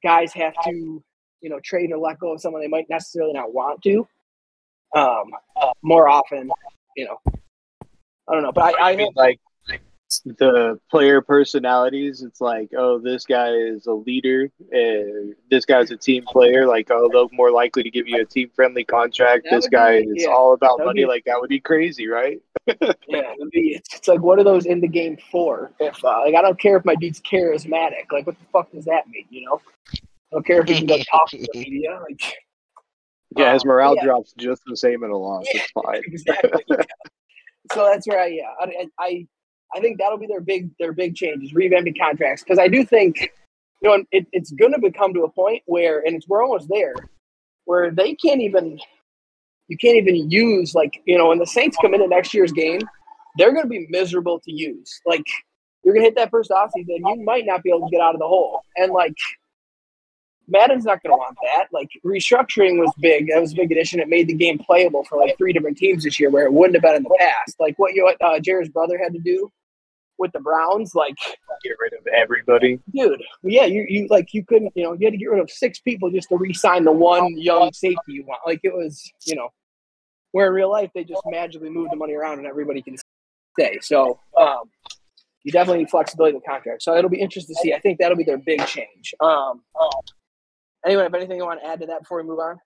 [0.02, 1.02] guys have to
[1.40, 4.06] you know trade or let go of someone they might necessarily not want to
[4.94, 5.30] um,
[5.82, 6.50] more often.
[6.96, 7.20] You know,
[8.28, 9.38] I don't know, but I, I mean, like
[10.24, 12.22] the player personalities.
[12.22, 16.66] It's like, oh, this guy is a leader, and this guy's a team player.
[16.66, 19.44] Like, oh, they're more likely to give you a team friendly contract.
[19.44, 21.02] That This would be- guy is yeah, all about money.
[21.02, 22.40] be- Like, that would be crazy, right?
[22.66, 25.70] Yeah, be, it's, it's like what are those in the game for?
[25.78, 28.86] If uh, like I don't care if my dude's charismatic, like what the fuck does
[28.86, 29.26] that mean?
[29.30, 29.60] You know,
[30.32, 31.98] I don't care if he can go talk to the media.
[32.08, 32.34] Like
[33.36, 34.04] Yeah, his Um, morale yeah.
[34.04, 35.44] drops just the same in a loss.
[35.48, 36.02] It's fine.
[36.04, 36.64] exactly.
[36.68, 36.76] yeah.
[37.72, 39.26] So that's where I yeah I, I
[39.74, 43.32] I think that'll be their big their big changes revamping contracts because I do think
[43.82, 46.68] you know it, it's going to become to a point where and it's we're almost
[46.70, 46.94] there
[47.64, 48.78] where they can't even
[49.68, 52.80] you can't even use like you know when the Saints come into next year's game,
[53.36, 55.00] they're going to be miserable to use.
[55.04, 55.24] Like
[55.84, 58.14] you're going to hit that first offseason, you might not be able to get out
[58.14, 59.14] of the hole, and like
[60.48, 61.66] Madden's not going to want that.
[61.72, 63.28] Like restructuring was big.
[63.28, 64.00] That was a big addition.
[64.00, 66.74] It made the game playable for like three different teams this year, where it wouldn't
[66.76, 67.56] have been in the past.
[67.58, 69.50] Like what you uh, Jared's brother had to do
[70.18, 70.94] with the Browns.
[70.94, 71.16] Like,
[71.64, 72.78] Get rid of everybody.
[72.94, 74.72] dude, yeah, you you like you couldn't.
[74.76, 77.36] You know, you had to get rid of six people just to re-sign the one
[77.36, 78.40] young safety you want.
[78.46, 79.48] Like it was, you know,
[80.32, 82.96] where in real life they just magically move the money around and everybody can
[83.58, 83.78] stay.
[83.80, 84.20] So.
[84.36, 84.70] um
[85.44, 86.82] you definitely need flexibility in the contract.
[86.82, 87.72] So it'll be interesting to see.
[87.72, 89.14] I think that'll be their big change.
[89.20, 89.62] Um,
[90.86, 92.58] Anyone have anything you want to add to that before we move on?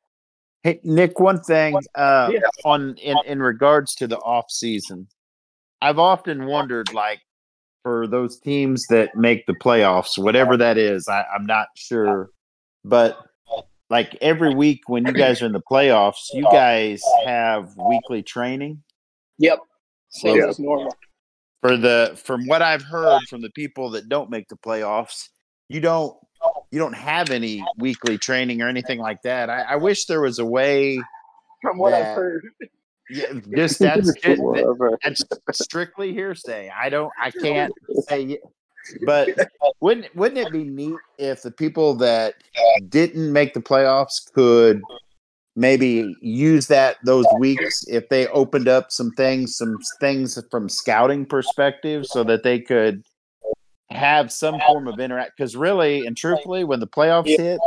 [0.63, 2.41] Hey Nick, one thing uh, Yeah.
[2.65, 5.09] on in in regards to the off season,
[5.81, 7.21] I've often wondered, like,
[7.83, 12.29] for those teams that make the playoffs, whatever that is, I, I'm not sure,
[12.85, 13.17] but
[13.89, 18.83] like every week when you guys are in the playoffs, you guys have weekly training.
[19.39, 19.61] Yep.
[20.11, 20.49] Same Yeah.
[20.49, 20.95] as normal.
[21.63, 25.29] For the from what I've heard from the people that don't make the playoffs,
[25.69, 26.17] you don't
[26.71, 29.51] you don't have any weekly training or anything like that.
[29.51, 31.01] I, I wish there was a way.
[31.63, 32.47] From what I've heard.
[33.11, 34.39] Yeah, just that's it.
[35.03, 36.71] That's strictly hearsay.
[36.71, 37.13] I don't.
[37.21, 37.73] I can't
[38.09, 38.39] say.
[39.05, 39.29] But
[39.81, 42.35] wouldn't wouldn't it be neat if the people that
[42.89, 44.81] didn't make the playoffs could
[45.57, 51.27] maybe use that those weeks if they opened up some things, some things from scouting
[51.27, 53.05] perspective, so that they could
[53.91, 55.33] have some form of interact.
[55.37, 57.37] Because really and truthfully, when the playoffs Yeah.
[57.39, 57.61] hit,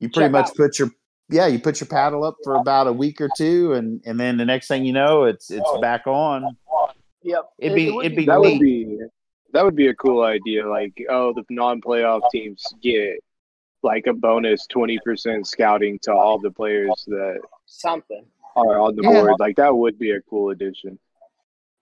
[0.00, 0.56] you pretty Check much out.
[0.56, 0.90] put your
[1.28, 4.36] yeah, you put your paddle up for about a week or two, and and then
[4.36, 5.80] the next thing you know, it's it's oh.
[5.80, 6.56] back on.
[7.22, 7.50] Yep.
[7.58, 8.98] It'd be it would it'd be That would be
[9.52, 10.68] that would be a cool idea.
[10.68, 13.18] Like, oh, the non-playoff teams get
[13.82, 18.24] like a bonus twenty percent scouting to all the players that something.
[18.56, 19.22] are on the Yeah.
[19.22, 19.34] board.
[19.38, 20.98] Like, that would be a cool addition.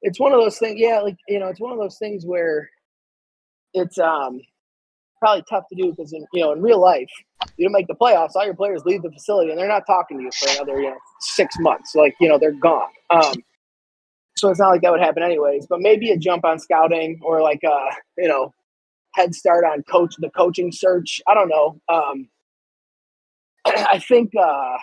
[0.03, 0.79] It's one of those things.
[0.79, 2.69] Yeah, like you know, it's one of those things where
[3.79, 4.41] it's um
[5.19, 7.11] probably tough to do because in you know in real life
[7.57, 8.31] you don't make the playoffs.
[8.35, 10.91] All your players leave the facility and they're not talking to you for another you
[10.91, 11.95] know six months.
[11.95, 12.91] Like you know they're gone.
[13.11, 13.35] Um,
[14.37, 15.67] so it's not like that would happen anyways.
[15.67, 18.53] But maybe a jump on scouting or like uh you know
[19.15, 21.21] head start on coach the coaching search.
[21.27, 21.81] I don't know.
[21.89, 22.29] Um,
[23.67, 24.79] I think uh,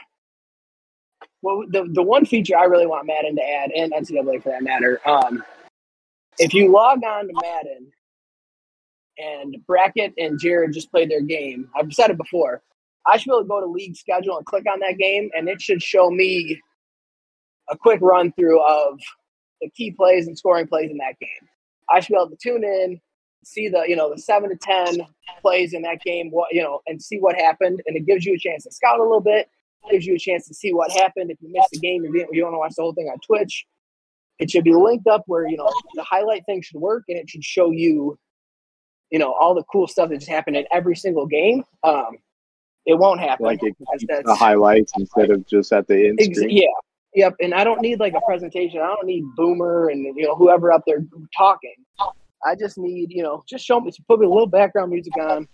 [1.42, 4.64] well the the one feature I really want Madden to add and NCAA for that
[4.64, 5.00] matter.
[5.06, 5.44] Um,
[6.38, 7.92] if you log on to Madden
[9.18, 12.62] and Brackett and Jared just played their game, I've said it before.
[13.08, 15.48] I should be able to go to league schedule and click on that game, and
[15.48, 16.62] it should show me
[17.70, 19.00] a quick run through of
[19.62, 21.50] the key plays and scoring plays in that game.
[21.90, 23.00] I should be able to tune in,
[23.44, 25.06] see the you know the seven to ten
[25.42, 28.34] plays in that game, what you know, and see what happened, and it gives you
[28.34, 29.50] a chance to scout a little bit.
[29.92, 31.30] Gives you a chance to see what happened.
[31.30, 33.68] If you missed the game, you you want to watch the whole thing on Twitch,
[34.40, 37.30] it should be linked up where you know the highlight thing should work, and it
[37.30, 38.18] should show you,
[39.12, 41.64] you know, all the cool stuff that just happened in every single game.
[41.84, 42.18] Um,
[42.86, 46.20] it won't happen Like, it because that's the highlights instead of just at the end
[46.22, 46.68] Ex- yeah.
[47.16, 47.36] Yep.
[47.40, 48.82] And I don't need like a presentation.
[48.82, 51.00] I don't need Boomer and you know whoever up there
[51.36, 51.74] talking.
[52.46, 55.48] I just need you know just show me put me a little background music on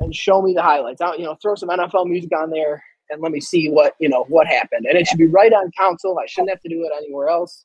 [0.00, 1.00] and show me the highlights.
[1.00, 4.08] I, you know throw some NFL music on there and let me see what you
[4.08, 4.86] know what happened.
[4.86, 6.18] And it should be right on console.
[6.18, 7.64] I shouldn't have to do it anywhere else.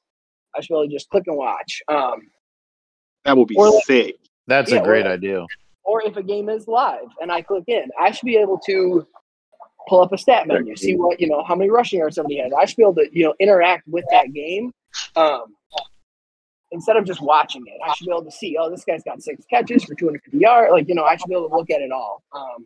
[0.55, 1.81] I should really just click and watch.
[1.89, 2.21] Um,
[3.25, 4.15] That would be Or like- sick.
[4.47, 5.45] That's Yeah, a great well- idea.
[5.84, 9.06] or if a game is live and I click in, I should be able to
[9.89, 12.51] pull up a stat menu, see what you know, how many rushing yards somebody has.
[12.53, 14.71] I should be able to you know interact with that game
[15.15, 15.56] um,
[16.71, 17.79] instead of just watching it.
[17.86, 20.71] I should be able to see, oh, this guy's got six catches for 250 yards.
[20.71, 22.23] Like you know, I should be able to look at it all.
[22.34, 22.65] Um,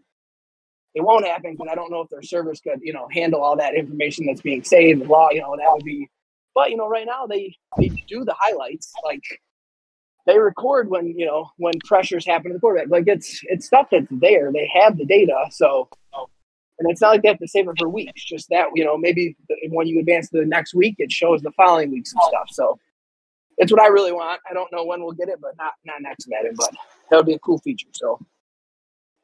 [0.95, 3.55] it won't happen because I don't know if their servers could you know handle all
[3.57, 5.01] that information that's being saved.
[5.01, 6.07] and Law, you know, that would be.
[6.55, 9.21] But you know, right now they they do the highlights like
[10.27, 12.89] they record when you know when pressures happen to the quarterback.
[12.89, 14.51] Like it's it's stuff that's there.
[14.51, 15.89] They have the data, so
[16.79, 18.23] and it's not like they have to save it for weeks.
[18.23, 19.35] Just that you know maybe
[19.69, 22.49] when you advance to the next week, it shows the following weeks and stuff.
[22.51, 22.77] So
[23.57, 24.41] it's what I really want.
[24.49, 26.53] I don't know when we'll get it, but not not next Madden.
[26.55, 26.71] But
[27.09, 27.87] that would be a cool feature.
[27.93, 28.19] So,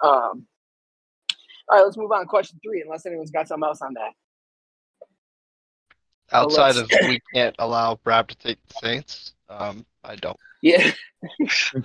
[0.01, 0.47] um,
[1.67, 2.25] all right, let's move on.
[2.27, 4.11] Question three, unless anyone's got something else on that.
[6.31, 10.37] Outside let's- of we can't allow Brad to take the Saints, um, I don't.
[10.61, 10.91] Yeah,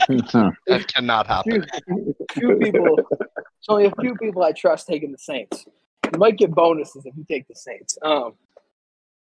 [0.09, 1.67] That cannot happen.
[1.87, 2.97] few, few people.
[3.11, 5.67] It's only a few people I trust taking the Saints.
[6.13, 7.99] You might get bonuses if you take the Saints.
[8.03, 8.33] Um,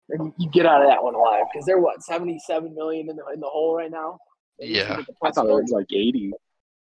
[0.10, 3.16] and you- you get out of that one alive because they're what seventy-seven million in
[3.16, 4.20] the in the hole right now.
[4.60, 5.02] They Yeah.
[5.24, 6.32] I thought it was like 80.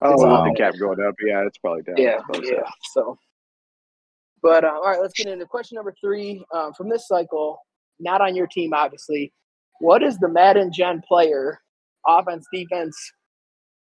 [0.02, 1.16] Oh, It's with all- the cap going up.
[1.26, 1.96] Yeah, it's probably down.
[1.98, 2.70] yeah, Close yeah.
[2.92, 3.18] So,
[4.42, 7.60] but uh, all right, let's get into question number three uh, from this cycle.
[8.00, 9.32] not on your team, obviously.
[9.80, 11.60] What is the Madden Gen player,
[12.08, 12.96] offense, defense,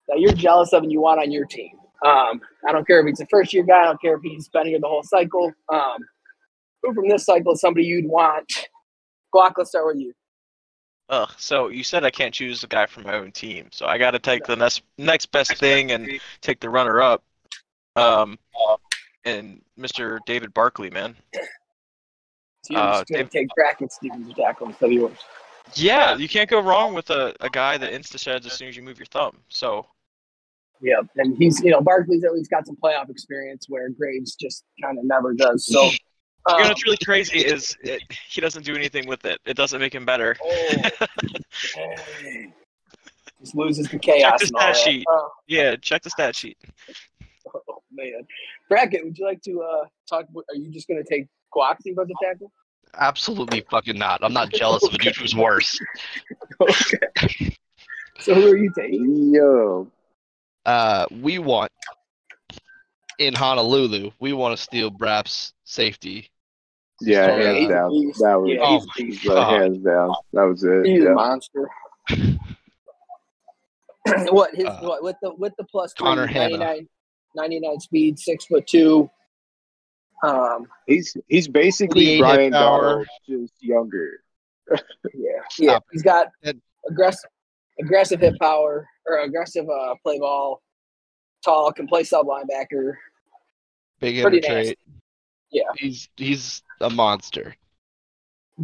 [0.07, 1.71] that you're jealous of and you want on your team?
[2.05, 3.81] Um, I don't care if he's a first year guy.
[3.81, 5.51] I don't care if he's been here the whole cycle.
[5.71, 5.97] Um,
[6.81, 8.51] who from this cycle is somebody you'd want?
[9.35, 10.13] Guac, let's start with you.
[11.09, 13.97] Ugh, so you said I can't choose a guy from my own team, so I
[13.97, 17.23] got to take the next next best thing and take the runner up.
[17.97, 18.39] Um,
[19.25, 20.19] and Mr.
[20.25, 21.15] David Barkley, man.
[22.63, 25.17] So you're Uh, just going if- to take Brackett Stevens to tackle instead of yours.
[25.73, 28.75] Yeah, you can't go wrong with a, a guy that insta sheds as soon as
[28.75, 29.37] you move your thumb.
[29.49, 29.85] So
[30.81, 34.63] Yeah, and he's you know Barkley's at least got some playoff experience where Graves just
[34.81, 35.65] kind of never does.
[35.65, 35.91] So, you
[36.49, 39.39] know um, what's really crazy is it, he doesn't do anything with it.
[39.45, 40.35] It doesn't make him better.
[40.43, 40.89] oh,
[43.39, 44.75] just loses the Check chaos the all that.
[44.75, 45.05] stat sheet.
[45.09, 46.57] Oh, Yeah, check the stat sheet.
[47.55, 48.25] oh, man,
[48.69, 50.25] Brackett, would you like to uh, talk?
[50.35, 52.51] Are you just going to take Guac the tackle?
[52.97, 54.23] Absolutely fucking not.
[54.23, 55.79] I'm not jealous of a dude who's worse.
[56.61, 57.55] okay.
[58.19, 59.33] So who are you taking?
[59.33, 59.87] Yo,
[60.65, 61.71] Uh, we want
[63.17, 64.11] in Honolulu.
[64.19, 66.29] We want to steal Brap's safety.
[67.01, 67.89] yeah, hands he's down.
[67.91, 68.19] beast.
[68.21, 69.61] That was Yeah, Oh he's, my he's, God.
[69.61, 70.13] hands down.
[70.33, 70.85] That was it.
[70.85, 71.69] he's a monster.
[74.31, 76.87] what his Uh, what with the with the plus three, Connor 99,
[77.35, 79.09] 99 speed, six foot two.
[80.23, 84.23] Um, He's he's basically 48 Brian hit just younger.
[85.13, 86.27] yeah, yeah, he's got
[86.87, 87.29] aggressive
[87.79, 90.61] aggressive hit power or aggressive uh, play ball,
[91.43, 92.93] tall, can play sub linebacker.
[93.99, 94.79] Big Pretty trait.
[95.51, 95.63] Yeah.
[95.77, 97.55] He's he's a monster.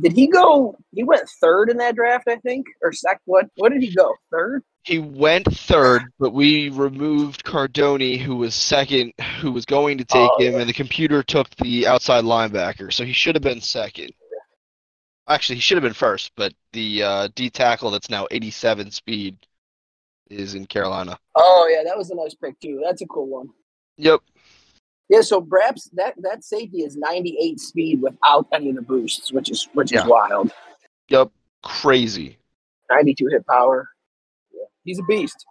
[0.02, 0.76] Did he go?
[0.94, 3.20] He went third in that draft, I think, or sec.
[3.26, 3.46] What?
[3.56, 4.14] What did he go?
[4.32, 4.64] Third?
[4.84, 10.30] He went third, but we removed Cardoni, who was second, who was going to take
[10.32, 10.60] Oh, him, yeah.
[10.60, 14.12] and the computer took the outside linebacker, so he should have been second.
[15.28, 19.38] Actually, he should have been first, but the uh, D tackle that's now 87 speed
[20.30, 21.20] is in Carolina.
[21.36, 22.82] Oh yeah, that was a nice pick too.
[22.84, 23.50] That's a cool one.
[23.98, 24.22] Yep.
[25.10, 29.50] Yeah, so Braps that that safety is 98 speed without any of the boosts, which
[29.50, 30.52] is which is wild.
[31.10, 31.32] Yep.
[31.64, 32.38] Crazy.
[32.92, 33.90] 92 hit power.
[34.54, 35.46] Yeah, he's a beast.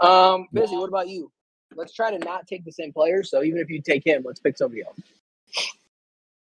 [0.00, 0.76] Um, busy.
[0.76, 1.30] What about you?
[1.74, 3.22] Let's try to not take the same player.
[3.22, 4.98] So even if you take him, let's pick somebody else.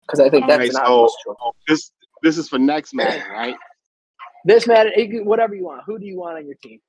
[0.01, 1.07] Because I think that's Okay, an so-
[1.39, 1.55] obvious.
[1.67, 1.91] This
[2.23, 3.55] this is for next man, right?
[4.45, 5.83] This man, it can- whatever you want.
[5.85, 6.79] Who do you want on your team?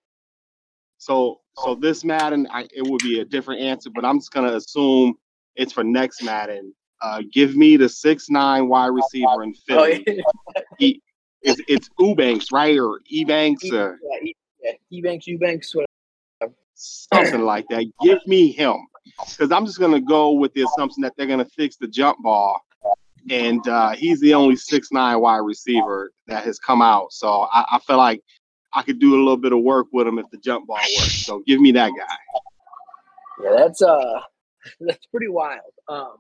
[0.99, 4.55] So so this Madden, I, it would be a different answer, but I'm just gonna
[4.55, 5.15] assume
[5.57, 6.75] it's for next Madden.
[7.01, 10.05] Uh, give me the six nine wide receiver in Oh Philly.
[10.79, 10.91] yeah,
[11.45, 14.31] It's it's Ubanks, right, or Ebanks, or yeah,
[14.93, 15.01] E-.
[15.03, 15.75] Ebanks, Eubanks.
[15.75, 16.55] Whatever.
[16.75, 17.85] something like that.
[18.01, 18.77] Give me him,
[19.29, 22.61] because I'm just gonna go with the assumption that they're gonna fix the jump ball,
[23.29, 27.13] and uh, he's the only six nine wide receiver that has come out.
[27.13, 28.23] So I, I feel like
[28.73, 31.27] I could do a little bit of work with him if the jump ball works.
[31.27, 33.45] So give me that guy.
[33.45, 34.21] Yeah, that's uh,
[34.81, 35.61] that's pretty wild.
[35.89, 36.15] Um,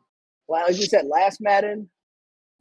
[0.48, 1.88] well, as you said, last Madden,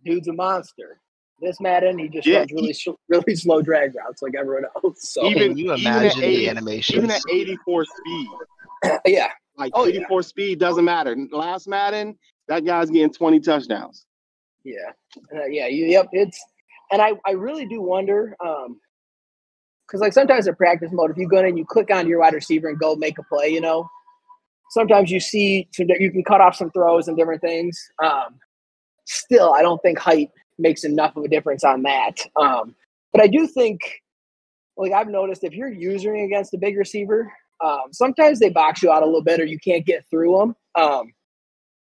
[0.05, 0.99] dude's a monster.
[1.41, 5.09] This Madden, he just Yeah, runs really, sh- really slow drag routes like everyone else.
[5.11, 6.97] So Even- Can you even at imagine 80 the animations?
[6.97, 8.27] Even at 84 speed,
[9.07, 10.01] yeah, like Oh, yeah.
[10.01, 11.15] 84 speed doesn't matter.
[11.31, 12.17] Last Madden,
[12.47, 14.05] that guy's getting 20 touchdowns.
[14.63, 14.91] yeah,
[15.35, 15.65] uh, yeah.
[15.67, 16.07] You, yep.
[16.11, 16.39] It's
[16.91, 18.79] and I, I really do wonder, um,
[19.87, 22.19] because like sometimes in practice mode, if you go in and you click on your
[22.19, 23.89] wide receiver and go make a play, you know,
[24.71, 27.77] sometimes you see some, you can cut off some throws and different things.
[28.03, 28.39] Um,
[29.05, 32.15] still, I don't think height makes enough of a difference on that.
[32.37, 32.73] Um,
[33.11, 33.81] but I do think,
[34.77, 37.31] like I've noticed, if you're using against a big receiver,
[37.63, 40.55] um, sometimes they box you out a little bit, or you can't get through them.
[40.81, 41.13] Um,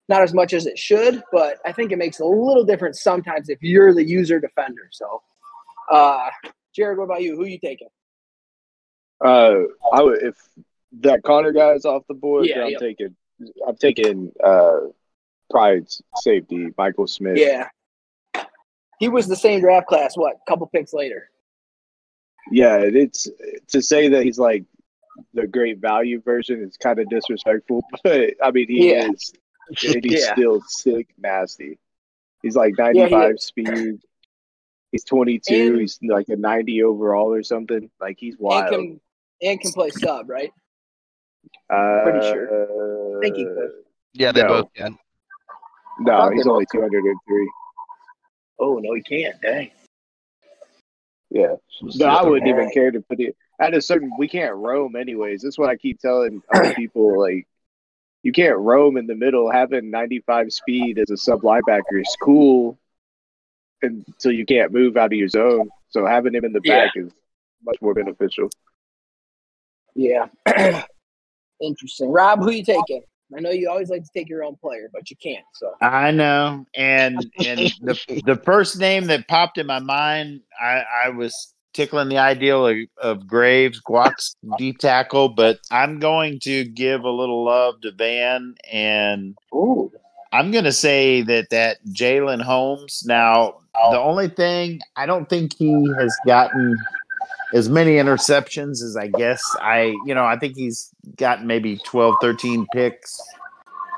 [0.08, 3.50] not as much as it should, but I think it makes a little difference sometimes
[3.50, 4.88] if you're the user defender.
[4.92, 5.22] So,
[5.92, 6.30] uh,
[6.76, 7.36] Jared, what about you?
[7.36, 7.90] Who you taking?
[9.26, 10.36] Uh, I would if
[11.02, 12.46] that Connor guy is off the board.
[12.46, 12.80] Yeah, I'm yep.
[12.80, 13.16] taking.
[13.68, 14.80] I'm taking uh,
[15.50, 17.38] Pride's safety, Michael Smith.
[17.38, 17.68] Yeah,
[19.00, 20.18] he was the same draft class.
[20.18, 20.36] What?
[20.36, 21.30] A couple picks later.
[22.52, 22.78] yeah.
[22.82, 23.28] It's
[23.70, 24.64] to say that he's like
[25.34, 29.10] the great value version is kind of disrespectful, but I mean he Yeah.
[29.12, 29.34] is,
[29.86, 30.34] and he's Yeah.
[30.34, 31.78] still sick, nasty.
[32.42, 34.00] He's like Yeah, he 95 speed.
[34.92, 35.54] He's 22.
[35.54, 37.90] And- he's like a 90 overall or something.
[38.00, 38.70] Like he's And wild.
[38.72, 39.02] can
[39.42, 40.52] and can play sub, right?
[41.70, 43.18] Uh, pretty sure.
[43.18, 43.48] I think he.
[44.14, 44.48] Yeah, they No.
[44.48, 44.98] both can.
[46.00, 47.52] No, he's only 203.
[48.60, 49.40] Oh no, he can't.
[49.42, 49.72] Dang.
[51.30, 51.56] Yeah.
[51.82, 54.12] No, I wouldn't even care to put it at a certain.
[54.18, 55.42] We can't roam anyways.
[55.42, 57.20] That's what I keep telling other people.
[57.20, 57.46] Like,
[58.24, 59.52] you can't roam in the middle.
[59.52, 62.78] Having 95 speed as a sub linebacker is cool,
[63.82, 65.70] until you can't move out of your zone.
[65.90, 66.86] So having him in the Yeah.
[66.86, 67.12] back is
[67.66, 68.50] much more beneficial.
[69.96, 70.28] Yeah.
[71.62, 72.12] Interesting.
[72.12, 73.02] Rob, who you taking?
[73.36, 75.44] I know you always like to take your own player, but you can't.
[75.54, 80.84] So I know, and and the the first name that popped in my mind, I,
[81.06, 86.64] I was tickling the ideal of, of Graves, Guac's D tackle, but I'm going to
[86.66, 89.92] give a little love to Van, and Ooh.
[90.32, 93.04] I'm going to say that that Jalen Holmes.
[93.06, 93.60] Now,
[93.92, 96.76] the only thing I don't think he has gotten
[97.54, 102.16] as many interceptions as I guess I, you know, I think he's gotten maybe 12,
[102.22, 103.22] 13 picks.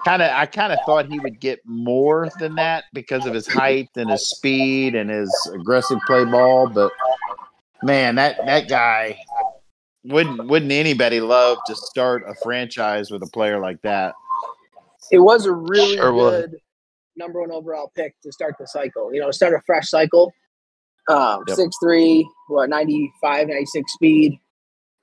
[0.05, 3.47] Kind of, I kind of thought he would get more than that because of his
[3.47, 6.69] height and his speed and his aggressive play ball.
[6.69, 6.91] But
[7.83, 9.19] man, that that guy
[10.05, 14.13] wouldn't wouldn't anybody love to start a franchise with a player like that?
[15.11, 16.51] It was a really Sure would.
[16.51, 16.59] good
[17.17, 19.13] number one overall pick to start the cycle.
[19.13, 20.31] You know, start a fresh cycle.
[21.09, 21.55] Um, Yep.
[21.57, 24.39] six three, what 95, 96 speed.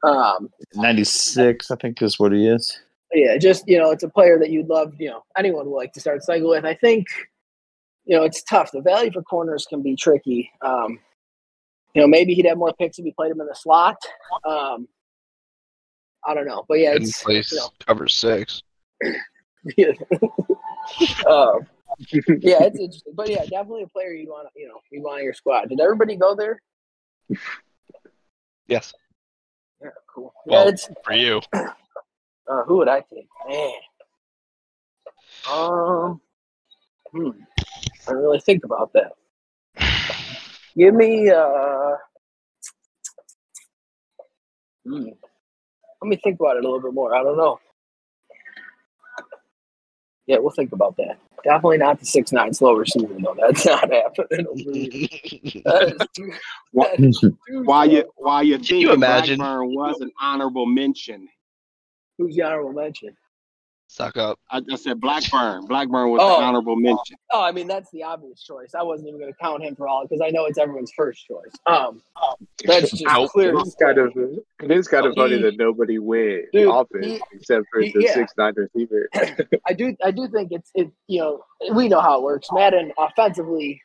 [0.05, 2.81] Um, Ninety six, I think, is what he is.
[3.13, 4.95] yeah, just you know, it's a player that you'd love.
[4.99, 6.65] You know, anyone would like to start the cycle with.
[6.65, 7.07] I think,
[8.05, 8.71] you know, it's tough.
[8.73, 10.51] The value for corners can be tricky.
[10.65, 10.99] Um,
[11.95, 13.97] you know, maybe he'd have more picks if he played him in the slot.
[14.45, 14.87] Um,
[16.27, 18.63] I don't know, but yeah, in it's place you know, cover six.
[19.77, 19.93] yeah.
[21.29, 21.67] um,
[22.13, 25.25] yeah, it's interesting, but yeah, definitely a player you want, you know, you want on
[25.25, 25.69] your squad.
[25.69, 26.61] Did everybody go there?
[28.69, 28.93] Yes,
[29.83, 30.35] Yeah, cool.
[30.45, 31.41] Well- yeah, it's for you.
[31.53, 33.29] uh, who would I take?
[33.49, 33.73] Man,
[35.51, 36.21] um,
[37.13, 37.31] hmm,
[37.69, 39.13] I didn't really think about that.
[40.77, 41.97] Give me, uh,
[44.85, 45.09] hmm,
[46.03, 47.15] let me think about it a little bit more.
[47.15, 47.59] I don't know.
[50.27, 51.19] Yeah, we'll think about that.
[51.47, 53.37] Definitely not the six nine slow receiver though.
[53.39, 54.47] That's not happening.
[54.49, 55.63] over here.
[55.65, 56.31] That is
[56.73, 58.07] Why, that is too you slow.
[58.17, 59.39] while you're Can you imagine?
[59.39, 61.29] Blackburn was an honorable mention.
[62.19, 63.17] Who's the honorable mention?
[63.97, 64.39] Suck up.
[64.51, 65.65] I, I said Blackburn.
[65.67, 66.37] Blackburn was Oh.
[66.37, 67.17] an honorable mention.
[67.33, 68.75] Oh, I mean that's the obvious choice.
[68.75, 71.27] I wasn't even going to count him for all because I know it's everyone's first
[71.27, 71.51] choice.
[71.67, 72.03] Um,
[72.67, 73.31] that's just Nope.
[73.31, 73.55] clear.
[73.57, 77.07] It is kind of it is kind of He- funny that nobody went Dude, offense
[77.07, 78.13] he- except for he- the yeah.
[78.15, 79.09] six nine receiver.
[79.67, 79.97] I do.
[80.05, 80.91] I do think it's it.
[81.07, 81.45] You know,
[81.75, 82.49] we know how it works.
[82.53, 83.81] Madden offensively,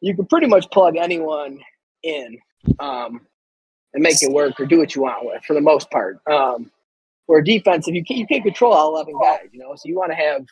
[0.00, 1.58] you can pretty much plug anyone
[2.04, 2.38] in
[2.78, 3.22] um,
[3.94, 6.20] and make it work or do what you want with for the most part.
[6.30, 6.70] Um,
[7.28, 9.48] where defensive, you can't you can't control all eleven guys.
[9.52, 10.44] You know, so you want to have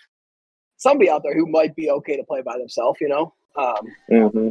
[0.77, 3.01] somebody out there who might be okay to play by themselves.
[3.01, 3.35] You know.
[3.57, 3.77] Um,
[4.09, 4.49] hmm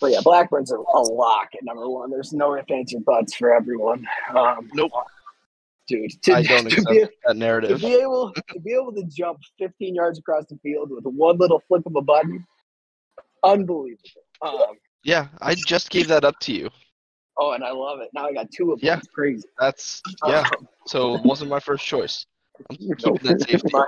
[0.00, 2.10] But yeah, Blackburn's a, a lock at number one.
[2.10, 4.06] There's no ifs, ands, or buts for everyone.
[4.36, 4.92] Um, Nope.
[5.88, 6.10] dude.
[6.24, 7.80] To, I don't to accept be, that to narrative.
[7.80, 11.62] be able to be able to jump 15 yards across the field with one little
[11.66, 12.46] flip of a button,
[13.42, 14.04] unbelievable.
[14.42, 16.68] Um, Yeah, I just gave that up to you.
[17.40, 18.10] Oh, and I love it.
[18.14, 18.86] Now I got two of them.
[18.86, 18.98] Yeah.
[18.98, 19.48] It's crazy.
[19.58, 20.48] That's yeah.
[20.86, 22.26] So it wasn't my first choice.
[22.70, 23.68] I'm keeping that safety.
[23.72, 23.86] my,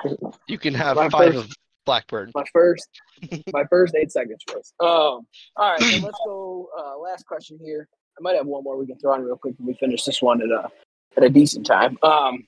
[0.49, 2.31] You can have My five first- of Blackburn.
[2.35, 2.89] my first,
[3.53, 4.73] my first eight second choice.
[4.81, 5.27] Um, all
[5.59, 6.69] right, then let's go.
[6.79, 7.89] Uh, last question here.
[8.19, 10.23] I might have one more we can throw on real quick when we finish this
[10.23, 10.71] one at a
[11.17, 11.99] at a decent time.
[12.03, 12.47] Um,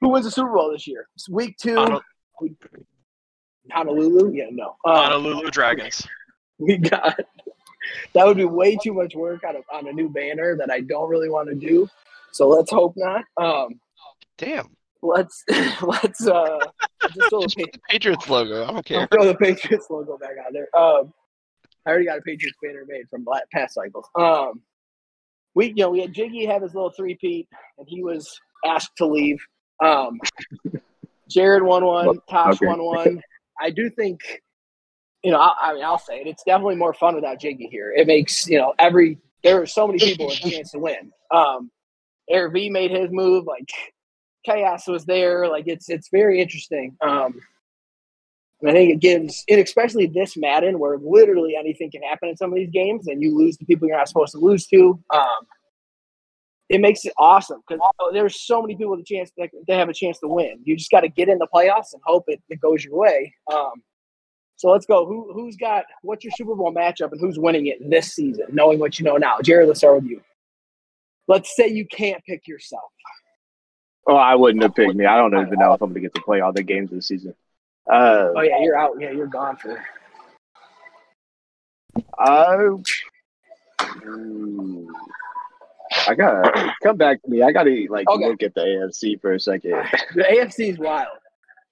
[0.00, 1.06] who wins the Super Bowl this year?
[1.14, 1.76] It's week two.
[1.76, 2.02] Honol-
[3.70, 4.32] Honolulu?
[4.32, 4.76] Yeah, no.
[4.84, 6.06] Um, Honolulu Dragons.
[6.58, 7.18] we got
[8.14, 10.80] that would be way too much work on a, on a new banner that I
[10.80, 11.88] don't really want to do.
[12.32, 13.24] So let's hope not.
[13.40, 13.80] Um,
[14.38, 14.68] Damn.
[15.02, 15.44] let's
[15.82, 16.58] let's uh
[17.12, 18.62] just throw the, Just Pa- put the Patriots logo.
[18.62, 19.08] I don't I'll care.
[19.12, 20.68] throw the Patriots logo back out there.
[20.76, 21.12] Um,
[21.86, 24.06] I already got a Patriots banner made from past cycles.
[24.18, 24.62] Um,
[25.54, 27.46] we you know we had Jiggy have his little three peat,
[27.78, 28.28] and he was
[28.66, 29.38] asked to leave.
[29.84, 30.18] Um,
[31.28, 32.66] Jared won one, Tosh Okay.
[32.66, 33.20] won one.
[33.60, 34.20] I do think,
[35.24, 36.26] you know, I, I mean, I'll say it.
[36.26, 37.92] It's definitely more fun without Jiggy here.
[37.96, 41.10] It makes you know every there are so many people with a chance to win.
[41.30, 41.70] Um,
[42.30, 43.46] Air V made his move.
[43.46, 43.68] Like
[44.44, 45.48] chaos was there.
[45.48, 46.96] Like it's it's very interesting.
[47.00, 47.40] Um,
[48.66, 52.50] I think it gives, and especially this Madden, where literally anything can happen in some
[52.50, 54.98] of these games, and you lose the people you're not supposed to lose to.
[55.12, 55.46] Um,
[56.70, 57.82] it makes it awesome because
[58.14, 60.60] there's so many people with a chance that they have a chance to win.
[60.64, 63.34] You just got to get in the playoffs and hope it, it goes your way.
[63.52, 63.82] Um,
[64.64, 65.04] so let's go.
[65.04, 68.46] Who who's got what's your Super Bowl matchup and who's winning it this season?
[68.50, 69.68] Knowing what you know now, Jared.
[69.68, 70.22] Let's start with you.
[71.28, 72.90] Let's say you can't pick yourself.
[74.08, 75.04] Oh, I wouldn't have picked me.
[75.04, 77.34] I don't even know if I'm gonna get to play all the games this season.
[77.92, 78.92] Uh, Oh yeah, you're out.
[78.98, 79.84] Yeah, you're gone for.
[82.18, 82.68] I.
[86.08, 87.42] I gotta come back to me.
[87.42, 88.26] I gotta like Okay.
[88.26, 89.72] look at the AFC for a second.
[90.14, 91.18] The AFC is wild.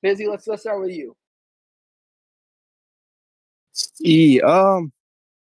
[0.03, 0.27] Busy.
[0.27, 1.17] Let's let's start with you.
[4.05, 4.41] E.
[4.41, 4.93] Um,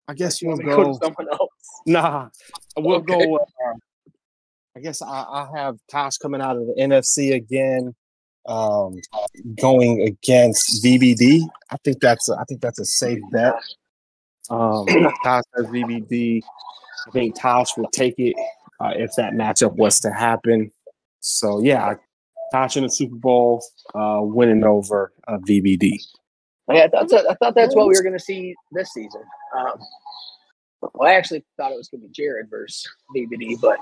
[0.09, 1.51] I guess You we'll want me to go someone else?
[1.87, 2.29] Nah,
[2.77, 3.07] we'll Okay.
[3.07, 3.37] go.
[3.37, 3.75] Uh,
[4.77, 7.95] I guess I, I have Tosh coming out of the NFC again,
[8.47, 9.01] um,
[9.61, 11.43] going against VBD.
[11.71, 13.55] I think that's a, I think that's a safe bet.
[14.49, 14.87] Um,
[15.25, 16.43] Tosh has VBD.
[17.07, 18.35] I think Tosh will take it
[18.81, 20.71] uh, if that matchup was to happen.
[21.21, 21.95] So yeah,
[22.53, 23.63] Tosh in the Super Bowl,
[23.95, 25.99] uh, winning over uh, VBD.
[26.73, 29.23] Yeah, that's a, I thought that's what we were going to see this season.
[29.57, 29.79] Um,
[30.95, 33.79] well, I actually thought it was going to be Jared versus VBD, but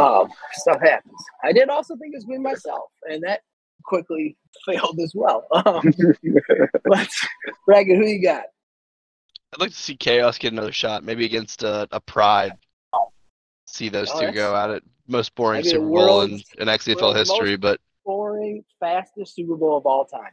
[0.00, 1.14] um, stuff happens.
[1.42, 3.40] I did also think it was me myself, and that
[3.84, 4.36] quickly
[4.66, 5.46] failed as well.
[5.52, 5.82] Um,
[6.84, 7.08] but
[7.66, 8.44] Braggett, who you got?
[9.54, 12.52] I'd like to see Chaos get another shot, maybe against a, a Pride.
[13.66, 14.82] See those Oh, two go at it.
[15.08, 19.86] Most boring Super Bowl in, in XCFL history, most- but Boring, fastest Super Bowl of
[19.86, 20.32] all time.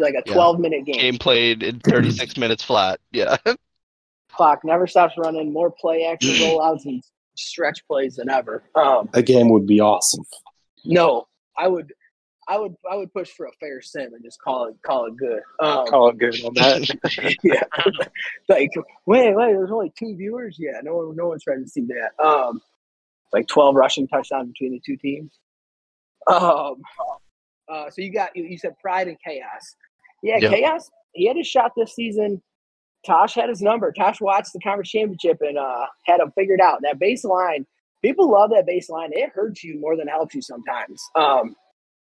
[0.00, 0.34] Like a Yeah.
[0.34, 0.94] 12 minute game.
[0.96, 3.00] game played in 36 minutes flat.
[3.12, 3.36] Yeah.
[4.32, 5.52] Clock never stops running.
[5.52, 7.02] More play action rollouts and
[7.36, 8.62] stretch plays than ever.
[8.74, 10.24] Um, That game would be awesome.
[10.84, 11.26] no,
[11.58, 11.92] I would,
[12.48, 15.16] I would, I would push for a fair sim and just call it, call it
[15.16, 15.40] good.
[15.60, 17.36] Um, Call it good on that.
[17.42, 17.62] yeah.
[18.48, 18.70] like,
[19.06, 20.56] wait, wait, there's only two viewers?
[20.58, 22.24] Yeah, no one no one's trying to see that.
[22.24, 22.60] Um
[23.32, 25.32] like twelve rushing touchdowns between the two teams.
[26.26, 26.76] Um
[27.68, 29.76] uh so you got you, you said pride and chaos.
[30.22, 30.50] Yeah, Yeah.
[30.50, 32.42] chaos, he had his shot this season.
[33.06, 33.92] Tosh had his number.
[33.92, 36.80] Tosh watched the conference championship and uh had him figured out.
[36.82, 37.64] That baseline,
[38.02, 39.08] people love that baseline.
[39.12, 41.02] It hurts you more than helps you sometimes.
[41.14, 41.54] Um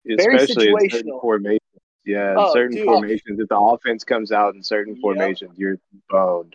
[0.04, 1.20] Very Especially in certain situational.
[1.22, 1.60] formations.
[2.04, 2.84] Yeah, in Oh, certain dude.
[2.84, 3.40] formations.
[3.40, 5.00] If the offense comes out in certain Yep.
[5.00, 5.78] formations, you're
[6.10, 6.54] boned.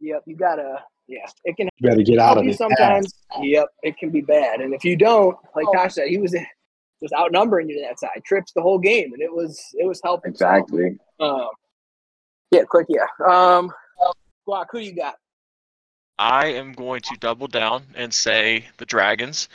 [0.00, 2.58] yep, you gotta yeah, it can You better get out of you it.
[2.58, 3.14] sometimes.
[3.40, 4.60] Yep, it can be bad.
[4.60, 6.34] And if you don't, like Tosh said, he was
[7.02, 10.00] just outnumbering you to that side, trips the whole game, and it was it was
[10.02, 10.32] helping.
[10.32, 10.98] Exactly.
[11.20, 11.48] Um,
[12.50, 13.06] yeah, quick, yeah.
[13.26, 13.72] Um,
[14.48, 15.16] Guac, who you got?
[16.18, 19.48] I am going to double down and say the Dragons,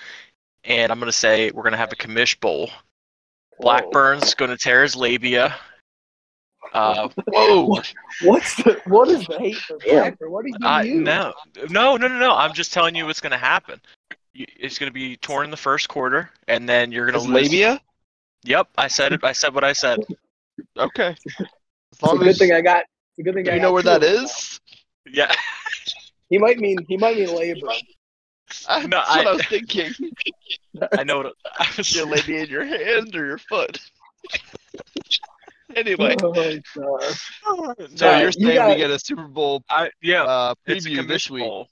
[0.64, 2.70] and I'm going to say we're going to have a commish bowl.
[3.60, 5.56] Blackburn's going to tear his labia.
[6.74, 7.82] Uh, Whoa.
[8.24, 9.96] What's the what is the hate for Damn.
[9.96, 10.32] Blackburn?
[10.32, 11.02] What did you I, do?
[11.02, 11.34] no,
[11.70, 12.34] no, no, no, no.
[12.34, 13.80] I'm just telling you what's going to happen.
[14.34, 17.28] You- It's going to be torn in the first quarter, and then you're going to
[17.32, 17.52] lose.
[17.52, 17.82] labia?
[18.44, 19.24] Yep, I said it.
[19.24, 20.00] I said what I said.
[20.78, 21.08] Okay.
[21.10, 21.18] As
[21.94, 22.86] It's a good as thing I got.
[23.12, 24.10] It's a good thing do I you know where that is?
[24.10, 24.26] that of them.
[24.26, 24.60] is?
[25.16, 25.36] Yeah.
[26.30, 27.68] He might mean he might mean labor.
[28.68, 29.92] That's No, what I- I was thinking.
[30.98, 31.96] I know what I was.
[31.96, 33.80] Your labia in your hand or your foot.
[35.76, 36.64] anyway, Oh, God.
[36.74, 36.82] so
[37.56, 40.90] Alright, you're you saying got- we get a Super Bowl I, yeah, uh, it's a
[40.90, 41.44] preview this commish week?
[41.44, 41.68] bowl.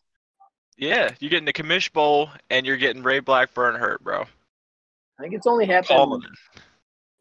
[0.81, 4.23] Yeah, you're getting the commish bowl, and you're getting Ray Blackburn hurt, bro.
[4.23, 5.99] I think it's only happened.
[5.99, 6.23] of.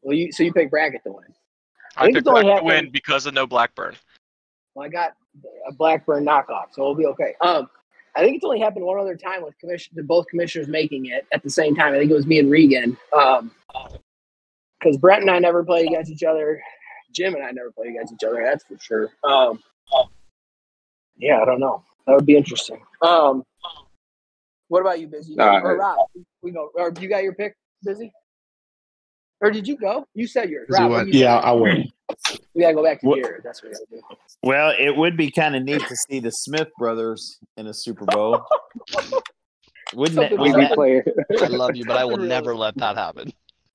[0.01, 1.27] Well, you so you pick bracket to win.
[1.95, 3.97] I I think picked it's only to win because of no Blackburn.
[4.75, 5.13] Well, I got
[5.69, 7.35] a Blackburn knockoff, so we'll be okay.
[7.43, 7.69] Um,
[8.17, 11.43] I think it's only happened one other time with commission, both commissioners making it at
[11.43, 11.93] the same time.
[11.93, 12.97] I think it was me and Regan.
[13.13, 13.51] Um,
[14.81, 16.63] because Brent and I never played against each other.
[17.13, 18.43] Jim and I never played against each other.
[18.43, 19.11] That's for sure.
[19.23, 19.63] Um,
[21.19, 21.85] yeah, I don't know.
[22.07, 22.81] That would be interesting.
[23.03, 23.45] Um,
[24.71, 25.37] what about you, Busy?
[25.39, 25.77] All or.
[25.77, 25.97] Rob?
[26.43, 26.71] We go.
[26.77, 28.13] Or you got your pick, Busy?
[29.41, 30.07] Or did you go?
[30.15, 30.69] You said yours.
[30.69, 31.07] Busy Rob, went.
[31.07, 31.45] what do you Yeah, think?
[31.47, 31.91] I went.
[32.55, 33.43] We gotta go back to What- Jared.
[33.43, 34.17] That's what we gotta do.
[34.45, 38.05] Well, it would be kind of neat to see the Smith brothers in a Super
[38.07, 38.41] Bowl.
[39.95, 40.71] Wouldn't that, Something We'd wouldn't
[41.29, 41.43] be that.
[41.43, 43.33] I love you, but I will never let that happen.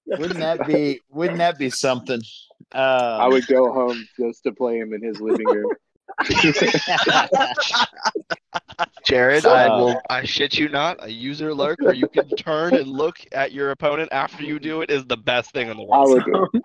[0.07, 2.21] wouldn't that be wouldn't that be something?
[2.71, 5.71] Um, I would go home just to play him in his living room.
[9.05, 10.01] Jared, Uh, I will.
[10.09, 11.03] I shit you not.
[11.03, 14.81] A user lurk where you can turn and look at your opponent after you do
[14.81, 16.21] it is the best thing in the world.
[16.21, 16.49] I world.
[16.53, 16.63] would.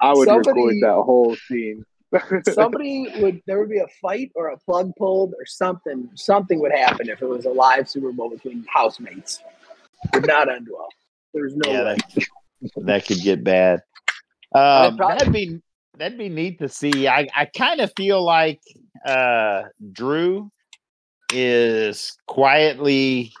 [0.00, 1.84] I would record that whole scene.
[2.52, 6.72] somebody would there would be a fight or a plug pulled or something something would
[6.72, 9.42] happen if it was a live super bowl between housemates
[10.14, 10.88] would not end well
[11.34, 13.80] there's no yeah, way that, that could get bad.
[14.54, 15.60] Um, probably- that'd be
[15.98, 17.08] that'd be neat to see.
[17.08, 18.60] I, I kind of feel like
[19.04, 20.50] uh, Drew
[21.32, 23.32] is quietly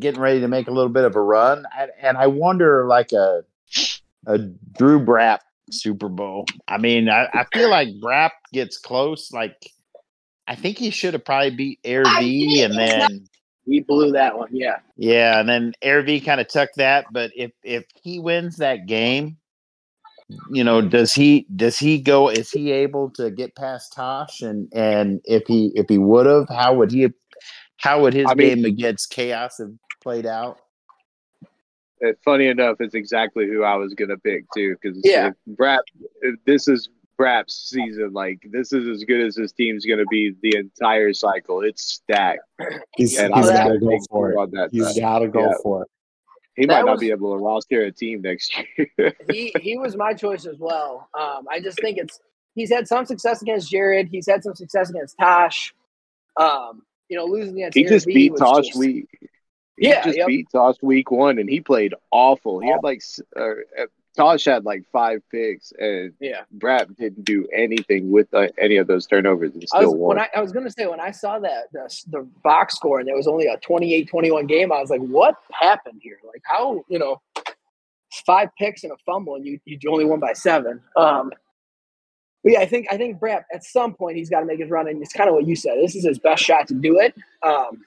[0.00, 3.12] getting ready to make a little bit of a run, and, and I wonder like
[3.12, 3.44] a
[4.26, 5.38] a Drew Brap
[5.70, 6.46] Super Bowl.
[6.66, 9.32] I mean, I, I feel like Brap gets close.
[9.32, 9.72] Like
[10.48, 13.26] I think he should have probably beat Air V, and then
[13.66, 17.06] we blew that one yeah yeah, and then Air V kind of took that.
[17.12, 19.36] But if if he wins that game,
[20.50, 22.28] you know, does he does he go?
[22.28, 24.40] Is he able to get past Tosh?
[24.42, 27.08] And and if he if he would have, how would he?
[27.78, 29.72] How would his I mean- game against Chaos have
[30.02, 30.58] played out?
[32.04, 34.76] Uh, funny enough, it's exactly who I was gonna pick too.
[34.80, 35.30] Because Yeah.
[35.46, 35.80] Brad,
[36.22, 38.12] if this is Braps season.
[38.12, 41.62] Like this is as good as his team's going to be the entire cycle.
[41.62, 42.40] It's stacked.
[42.96, 44.36] He's, And he's I'm got to go for it.
[44.36, 45.00] on that He's side.
[45.00, 45.52] got to go Yeah.
[45.62, 45.88] for it.
[46.56, 49.14] He might not was- be able to roster a team next year.
[49.30, 51.08] he he was my choice as well.
[51.18, 52.18] Um, I just think it's
[52.54, 54.08] he's had some success against Jared.
[54.08, 55.74] He's had some success against Tosh.
[56.36, 59.06] Um, you know, losing against he just beat Tosh just- week.
[59.78, 60.26] He Yeah, just yep.
[60.26, 62.60] beat Tosh week one, and he played awful.
[62.60, 63.02] He had like
[63.38, 63.50] uh,
[64.16, 68.86] Tosh had like five picks, and Yeah, Brap didn't do anything with uh, any of
[68.86, 70.08] those turnovers, and I still was won.
[70.08, 73.08] when I, I was gonna say when I saw that the, the box score and
[73.08, 76.18] there was only a 28-21 game, I was like, what happened here?
[76.26, 77.20] Like how you know
[78.24, 80.80] five picks and a fumble and you you only won by seven.
[80.96, 81.30] Um,
[82.42, 84.70] but yeah, I think I think Brap at some point he's got to make his
[84.70, 85.78] run, and it's kind of what you said.
[85.82, 87.14] This is his best shot to do it.
[87.42, 87.84] Um,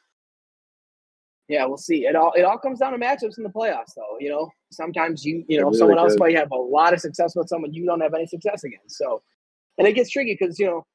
[1.50, 2.06] yeah, we'll see.
[2.06, 4.18] It all it all comes down to matchups in the playoffs, though.
[4.20, 7.36] You know, sometimes you you know really someone else might have a lot of success
[7.36, 8.97] with someone you don't have any success against.
[8.97, 9.24] So,
[9.80, 10.86] and it gets tricky because you know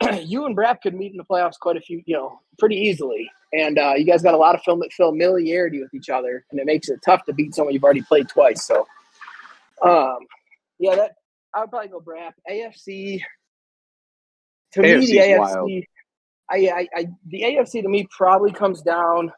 [0.22, 3.30] you and Brap could meet in the playoffs quite a few, you know, pretty easily,
[3.52, 6.64] and uh, you guys got a lot of fam- familiarity with each other, and it
[6.64, 8.64] makes it tough to beat someone you've already played twice.
[8.64, 8.86] So,
[9.84, 10.20] um,
[10.78, 11.16] yeah, that
[11.54, 12.32] I would probably go Brap.
[12.50, 13.20] AFC.
[14.72, 15.84] To me, the AFC.
[16.48, 19.30] I, I, I, the AFC to me probably comes down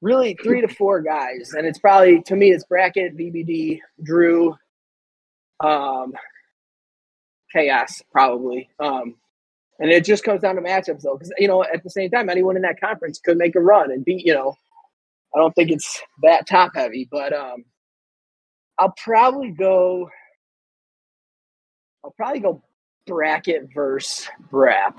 [0.00, 4.56] really three to four guys, and it's probably to me it's bracket, VBD, Drew,
[5.64, 6.12] um,
[7.52, 9.16] Chaos probably, um,
[9.78, 12.28] and it just comes down to matchups though, because you know at the same time
[12.28, 14.54] anyone in that conference could make a run and beat you know.
[15.34, 17.64] I don't think it's that top heavy, but um,
[18.78, 20.10] I'll probably go.
[22.04, 22.62] I'll probably go
[23.06, 24.94] bracket versus Brap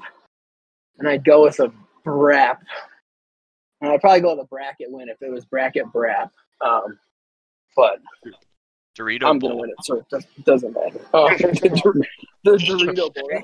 [1.02, 1.72] and I'd go with a
[2.06, 2.58] Brap.
[3.82, 6.30] And I'd probably go with a bracket win if it was bracket Brap.
[6.66, 6.98] Um,
[7.76, 8.00] but
[8.98, 11.00] Dorito I'm gonna win it, so it does- it doesn't matter.
[11.14, 12.02] Oh, the,
[12.44, 13.42] the Dorito Bowl.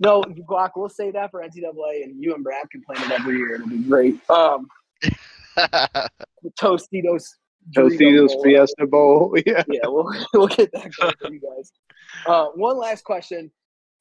[0.00, 3.36] No, Guac, we'll say that for NCAA, and you and Brad can play it every
[3.36, 3.56] year.
[3.56, 4.18] It'll be great.
[4.30, 4.68] Um,
[5.56, 6.10] the
[6.58, 7.24] Tostitos.
[7.76, 8.42] Dorito Tostitos Bowl.
[8.42, 9.36] Fiesta Bowl.
[9.46, 9.62] Yeah.
[9.68, 11.70] yeah, we'll we'll get that going for you guys.
[12.26, 13.50] Uh, one last question,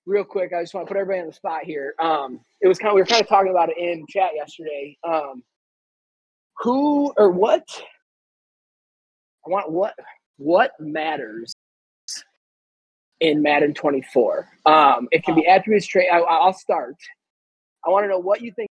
[0.06, 0.52] real quick.
[0.54, 1.94] I just want to put everybody on the spot here.
[2.00, 4.98] Um, it was kind of we were kind of talking about it in chat yesterday.
[5.08, 5.44] Um,
[6.60, 7.68] who or what?
[9.46, 9.96] I want what
[10.38, 11.54] what matters
[13.20, 14.50] in Madden 24.
[14.66, 15.88] Um, it can be attributes.
[15.96, 16.96] I, I'll start.
[17.86, 18.68] I want to know what you think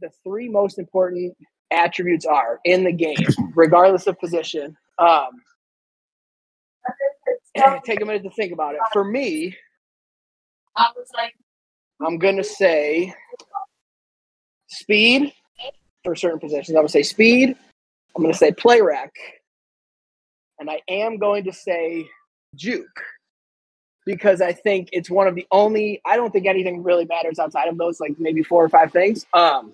[0.00, 1.36] the three most important
[1.70, 3.16] attributes are in the game,
[3.54, 4.76] regardless of position.
[4.98, 5.30] Um,
[7.84, 8.80] take a minute to think about it.
[8.92, 9.56] For me,
[12.00, 13.12] I'm gonna say
[14.68, 15.32] speed
[16.04, 16.70] for certain positions.
[16.70, 17.56] I'm gonna say speed.
[18.16, 19.12] I'm gonna say play rec,
[20.58, 22.08] and I am going to say
[22.54, 22.86] juke
[24.06, 26.00] because I think it's one of the only.
[26.06, 29.26] I don't think anything really matters outside of those, like maybe four or five things.
[29.34, 29.72] Um,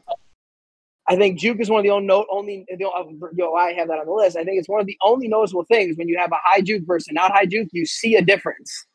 [1.06, 2.66] I think juke is one of the only note only.
[2.70, 4.36] Know, I have that on the list.
[4.36, 6.84] I think it's one of the only noticeable things when you have a high juke
[6.86, 7.68] versus not high juke.
[7.72, 8.86] You see a difference.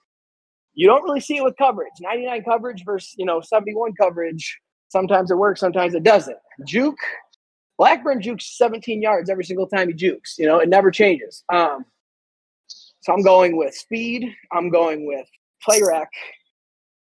[0.80, 1.92] You don't really see it with coverage.
[2.00, 4.58] 99 coverage versus you know 71 coverage.
[4.88, 6.38] Sometimes it works, sometimes it doesn't.
[6.66, 6.98] Juke,
[7.78, 10.36] Blackburn jukes 17 yards every single time he jukes.
[10.40, 11.44] You know, it never changes.
[11.54, 11.84] Um,
[13.02, 14.34] so I'm going with speed.
[14.54, 15.28] I'm going with
[15.62, 16.08] play rec.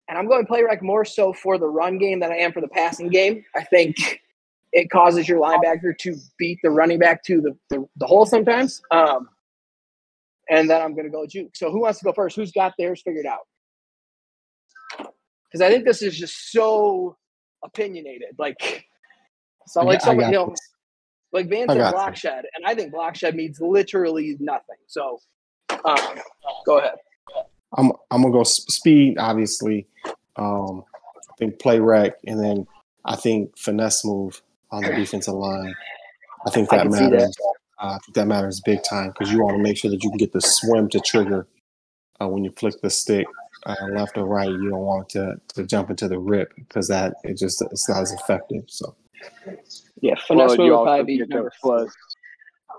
[0.08, 2.60] And I'm going play rec more so for the run game than I am for
[2.60, 3.44] the passing game.
[3.54, 4.20] I think
[4.72, 8.82] it causes your linebacker to beat the running back to the, the, the hole sometimes.
[8.90, 9.28] Um,
[10.50, 11.54] and then I'm going to go juke.
[11.54, 12.34] So who wants to go first?
[12.34, 13.46] Who's got theirs figured out?
[15.52, 17.16] Because I think this is just so
[17.62, 18.36] opinionated.
[18.38, 18.86] Like,
[19.66, 20.60] so I like I someone, you know, this.
[21.32, 24.76] like Van I said got and I think block shed means literally nothing.
[24.86, 25.20] So,
[25.84, 25.98] um,
[26.64, 26.94] go ahead.
[27.76, 29.86] I'm I'm gonna go speed, obviously.
[30.36, 30.84] Um,
[31.16, 32.66] I think play rec, and then
[33.04, 34.40] I think finesse move
[34.70, 35.74] on the defensive line.
[36.46, 37.10] I think that can see that.
[37.10, 37.36] matters.
[37.80, 40.10] Uh, I think that matters big time because you want to make sure that you
[40.10, 41.46] can get the swim to trigger
[42.20, 43.26] uh, when you flick the stick
[43.66, 44.50] uh, left or right.
[44.50, 48.02] You don't want to to jump into the rip because that it just it's not
[48.02, 48.64] as effective.
[48.68, 48.94] So
[50.00, 51.94] Yeah, finesse Well, move you would also probably be get the number plus.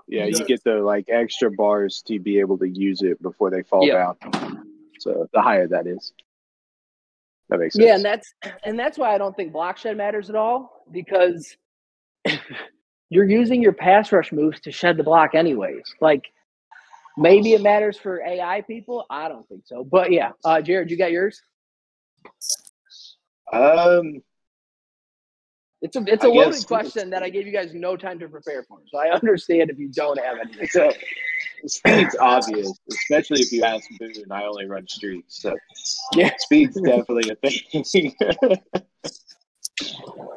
[0.06, 3.62] Yeah, you get the like extra bars to be able to use it before they
[3.62, 4.12] fall Yeah.
[4.22, 4.66] down.
[5.00, 6.12] So the higher that is,
[7.48, 7.84] that makes sense.
[7.84, 11.56] Yeah, and that's and that's why I don't think block shed matters at all because
[13.08, 15.94] you're using your pass rush moves to shed the block anyways.
[16.00, 16.24] Like
[17.16, 19.04] maybe it matters for AI people.
[19.10, 19.84] I don't think so.
[19.84, 21.40] But yeah, uh, Jared, you got yours.
[23.52, 24.22] um,
[25.82, 28.18] It's a it's a I loaded guess- question that I gave you guys no time
[28.20, 28.78] to prepare for.
[28.90, 30.66] So I understand if you don't have anything.
[30.68, 30.92] So
[31.66, 34.30] speed's obvious, especially if you ask Boone.
[34.30, 35.56] I only run streets, so
[36.14, 36.30] Yeah.
[36.38, 38.14] speed's definitely a thing.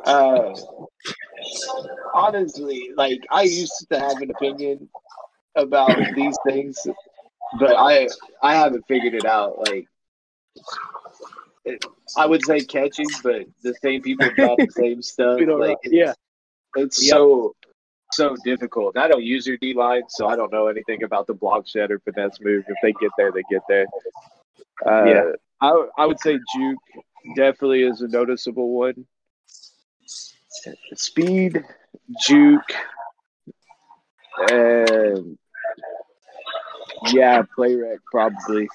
[0.06, 0.54] uh,
[2.14, 4.90] honestly, like I used to have an opinion
[5.58, 6.88] about these things,
[7.60, 8.08] but I
[8.42, 9.60] I haven't figured it out.
[9.60, 9.88] Like,
[11.66, 11.84] it,
[12.16, 15.40] I would say catching, but the same people drop the same stuff.
[15.42, 16.14] Like, it's, Yeah.
[16.76, 17.12] it's Yep.
[17.16, 17.56] so
[18.14, 18.96] so difficult.
[18.96, 21.68] And I don't use your D line, so I don't know anything about the block
[21.68, 22.64] shed or finesse move.
[22.68, 23.86] If they get there, they get there.
[24.86, 25.32] Uh, Yeah.
[25.60, 26.80] I I would say juke
[27.36, 29.06] definitely is a noticeable one.
[30.96, 31.64] Speed,
[32.22, 32.74] juke,
[34.50, 35.38] and
[37.14, 38.68] yeah, play rec probably,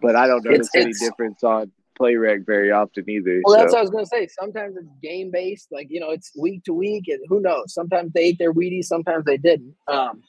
[0.00, 3.40] but I don't notice It's- any it's- difference on play rec very often either.
[3.44, 4.26] Well, that's what I was gonna say.
[4.28, 7.74] Sometimes it's game based, like you know, it's week to week, and who knows?
[7.74, 9.74] Sometimes they ate their Wheaties, sometimes they didn't.
[9.88, 10.22] Um,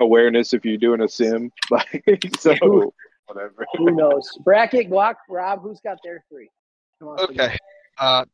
[0.00, 1.50] awareness if you're doing a sim.
[1.70, 2.04] Like
[2.38, 2.92] so
[3.26, 3.66] whatever.
[3.78, 4.36] who knows?
[4.44, 6.50] Bracket, Guac, Rob, who's got their three?
[7.00, 7.22] Who wants?
[7.24, 7.56] Okay.
[7.98, 8.24] Uh,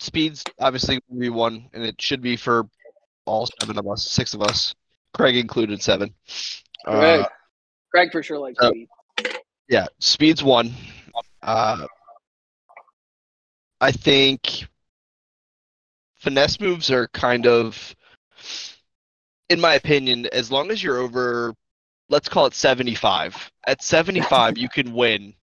[0.00, 2.68] speeds obviously will be one, and it should be for
[3.26, 4.74] all seven of us, six of us,
[5.14, 6.12] Craig included, seven.
[6.84, 7.20] Craig.
[7.20, 7.28] Uh,
[7.92, 8.88] Craig for sure likes uh, speed.
[9.68, 10.72] yeah, speed's one.
[11.42, 11.86] Uh,
[13.80, 14.66] I think
[16.16, 17.94] finesse moves are kind of,
[19.48, 21.54] in my opinion, as long as you're over,
[22.08, 23.50] let's call it 75.
[23.66, 25.34] At 75, you can win.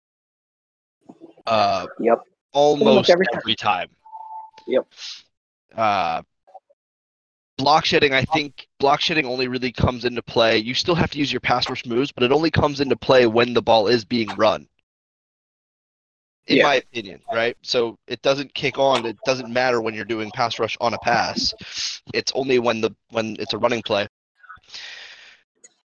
[1.46, 2.22] Uh, Yep.
[2.52, 3.88] almost every every time.
[3.88, 3.96] time.
[4.66, 4.86] Yep.
[5.76, 6.22] Uh,
[7.60, 10.58] block shedding, I think block shedding only really comes into play.
[10.58, 13.26] You still have to use your pass rush moves, but it only comes into play
[13.26, 14.66] when the ball is being run.
[16.46, 16.62] In Yeah.
[16.64, 17.56] my opinion, right?
[17.62, 19.06] So it doesn't kick on.
[19.06, 21.54] It doesn't matter when you're doing pass rush on a pass.
[22.12, 24.08] It's only when the when it's a running play.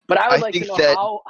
[0.07, 1.23] But I would I like to know that- how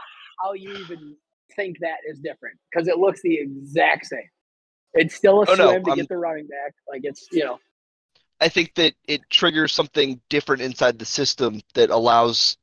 [0.42, 1.16] how you even
[1.56, 4.28] think that is different because it looks the exact same.
[4.94, 6.74] It's still a Oh, no, swim to I'm- get the running back.
[6.88, 7.60] Like it's you know
[8.44, 12.58] I think that it triggers something different inside the system that allows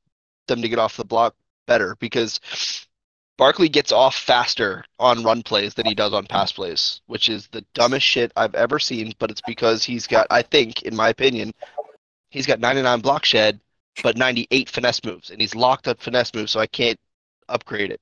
[0.48, 1.34] them to get off the block
[1.66, 2.40] better because
[3.36, 7.48] Barkley gets off faster on run plays than he does on pass plays, which is
[7.48, 11.10] the dumbest shit I've ever seen, but it's because he's got I think in my
[11.10, 11.52] opinion,
[12.30, 13.60] he's got 99 block shed
[14.04, 17.00] but 98 finesse moves and he's locked up finesse moves so I can't
[17.50, 18.02] upgrade it.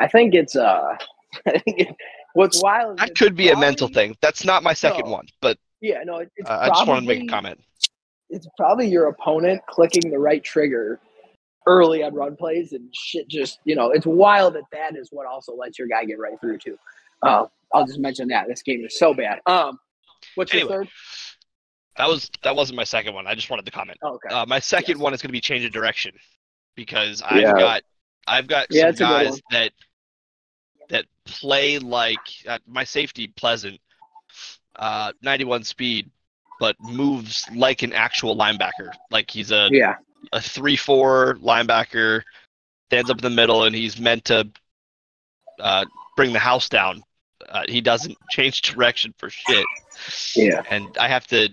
[0.00, 0.96] I think it's uh
[1.46, 1.96] I think it,
[2.32, 2.98] what's wild.
[2.98, 4.16] That could be a mental thing.
[4.22, 5.12] That's not my second No.
[5.12, 7.60] one, but Yeah, no, it, it's uh, I just wanted to make a comment.
[8.30, 11.00] It's probably your opponent clicking the right trigger
[11.66, 13.28] early on run plays and shit.
[13.28, 16.40] Just you know, it's wild that that is what also lets your guy get right
[16.40, 16.78] through too.
[17.22, 19.40] Uh, I'll just mention that this game is so bad.
[19.46, 19.78] Um,
[20.36, 20.88] what's your third?
[21.96, 23.26] That was that wasn't my second one.
[23.26, 23.98] I just wanted to comment.
[24.02, 24.32] Oh, okay.
[24.32, 25.02] Uh, my second Yes.
[25.02, 26.12] one is going to be change of direction
[26.76, 27.52] because I've Yeah.
[27.58, 27.82] got
[28.28, 29.72] I've got Yeah, some it's a good guys that
[30.90, 33.80] that play like uh, my safety pleasant,
[34.76, 36.10] uh, 91 speed,
[36.60, 38.90] but moves like an actual linebacker.
[39.10, 39.96] Like he's a yeah,
[40.32, 42.22] a three four linebacker,
[42.88, 44.48] stands up in the middle, and he's meant to
[45.60, 45.84] uh,
[46.16, 47.02] bring the house down.
[47.48, 49.66] Uh, he doesn't change direction for shit
[50.36, 51.48] yeah, and I have to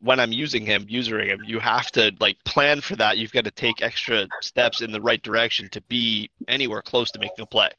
[0.00, 3.18] when I'm using him, using him, you have to like plan for that.
[3.18, 7.18] You've got to take extra steps in the right direction to be anywhere close to
[7.18, 7.70] making a play.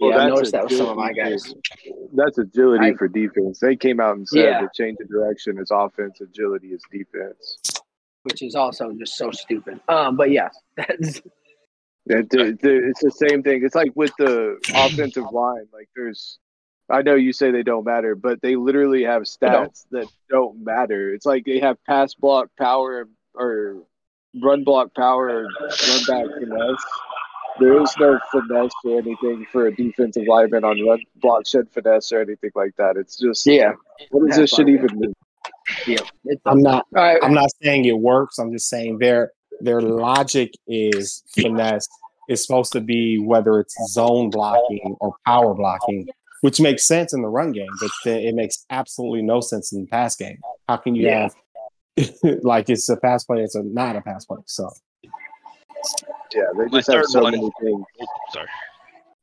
[0.00, 0.18] Well, yeah.
[0.18, 1.54] I noticed that with some of my guys.
[2.14, 3.58] That's agility I- for defense.
[3.60, 4.60] They came out and said Yeah.
[4.62, 7.58] the change of direction is offense, agility is defense.
[8.24, 9.78] which is also just so stupid.
[9.88, 11.18] Um, but yeah, that's
[12.06, 13.64] It, it- it's the same thing.
[13.64, 15.66] It's like with the offensive line.
[15.72, 16.38] Like there's,
[16.90, 21.14] I know you say they don't matter, but they literally have stats that don't matter.
[21.14, 23.82] It's like they have pass block power or
[24.42, 26.84] run block power run back finesse.
[27.58, 32.12] There is no finesse or anything for a defensive lineman on run block shed finesse
[32.12, 32.96] or anything like that.
[32.96, 33.72] It's just yeah.
[34.10, 35.12] what does this shit even mean?
[35.86, 36.86] It's, I'm not.
[36.94, 37.18] all right.
[37.22, 38.38] I'm not saying it works.
[38.38, 41.88] I'm just saying their their logic is finesse.
[42.28, 46.08] It's supposed to be whether it's zone blocking or power blocking,
[46.40, 49.82] which makes sense in the run game, but then it makes absolutely no sense in
[49.82, 50.38] the pass game.
[50.68, 51.28] How can you Yeah.
[51.96, 52.10] have
[52.42, 54.38] like it's a pass play, it's a not a pass play.
[54.46, 54.70] So
[56.34, 57.84] Yeah, they My just have third so one- many things.
[58.32, 58.48] Sorry.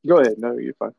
[0.08, 0.36] Go ahead.
[0.38, 0.94] No, you're fine.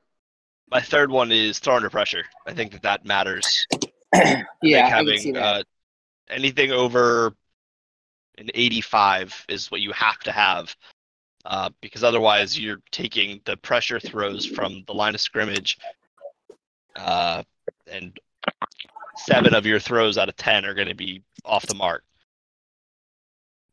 [0.70, 2.24] My third one is throw under pressure.
[2.46, 3.66] I think that that matters.
[4.14, 5.42] yeah, think I having can see that.
[5.42, 5.62] uh,
[6.28, 7.34] anything over
[8.38, 10.74] an 85 is what you have to have.
[11.44, 15.76] Uh, because otherwise, you're taking the pressure throws from the line of scrimmage,
[16.96, 17.42] uh,
[17.86, 18.18] and
[19.18, 22.02] seven of your throws out of ten are going to be off the mark.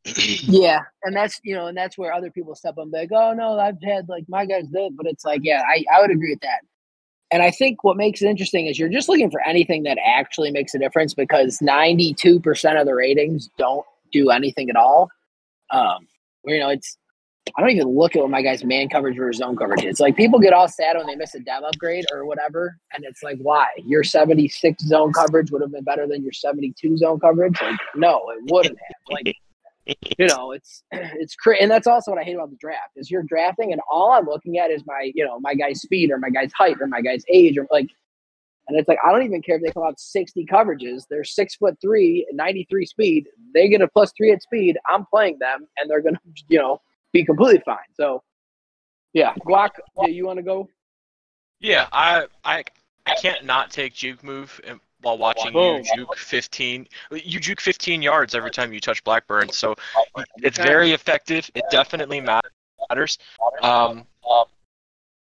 [0.43, 3.59] Yeah, and that's you know, and that's where other people step up like, "Oh no,
[3.59, 6.41] I've had like my guys did," but it's like, yeah, I I would agree with
[6.41, 6.61] that.
[7.31, 10.51] And I think what makes it interesting is you're just looking for anything that actually
[10.51, 15.09] makes a difference because 92% of the ratings don't do anything at all.
[15.69, 16.07] Um,
[16.43, 16.97] you know, it's
[17.57, 19.99] I don't even look at what my guys' man coverage or zone coverage is.
[19.99, 23.23] Like people get all sad when they miss a dev upgrade or whatever, and it's
[23.23, 23.67] like, why?
[23.77, 27.59] Your 76 zone coverage would have been better than your 72 zone coverage?
[27.61, 28.95] Like, no, it wouldn't have.
[29.09, 29.35] Like,
[29.86, 33.23] you know, it's it's and that's also what I hate about the draft is you're
[33.23, 36.29] drafting, and all I'm looking at is my, you know, my guy's speed or my
[36.29, 37.88] guy's height or my guy's age or like,
[38.67, 41.03] and it's like I don't even care if they come out 60 coverages.
[41.09, 43.27] They're six foot three, 93 speed.
[43.53, 44.77] They get a plus three at speed.
[44.88, 46.82] I'm playing them, and they're gonna, you know,
[47.13, 47.77] be completely fine.
[47.93, 48.23] So,
[49.13, 49.71] yeah, Guac,
[50.01, 50.69] yeah, you want to go?
[51.59, 52.63] Yeah, I I
[53.05, 55.77] I can't not take juke move and- while watching Boom.
[55.77, 56.87] you juke 15.
[57.11, 59.75] You juke 15 yards every time you touch Blackburn, so
[60.37, 61.49] it's very effective.
[61.55, 63.17] It definitely matters.
[63.61, 64.05] Um,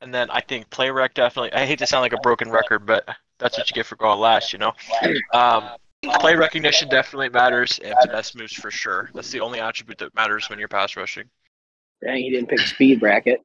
[0.00, 1.52] and then I think play rec definitely.
[1.52, 3.08] I hate to sound like a broken record, but
[3.38, 4.72] that's what you get for going last, you know.
[5.32, 5.70] Um,
[6.20, 9.10] play recognition definitely matters, and finesse moves for sure.
[9.14, 11.24] That's the only attribute that matters when you're pass rushing.
[12.04, 13.40] Dang, he didn't pick speed bracket.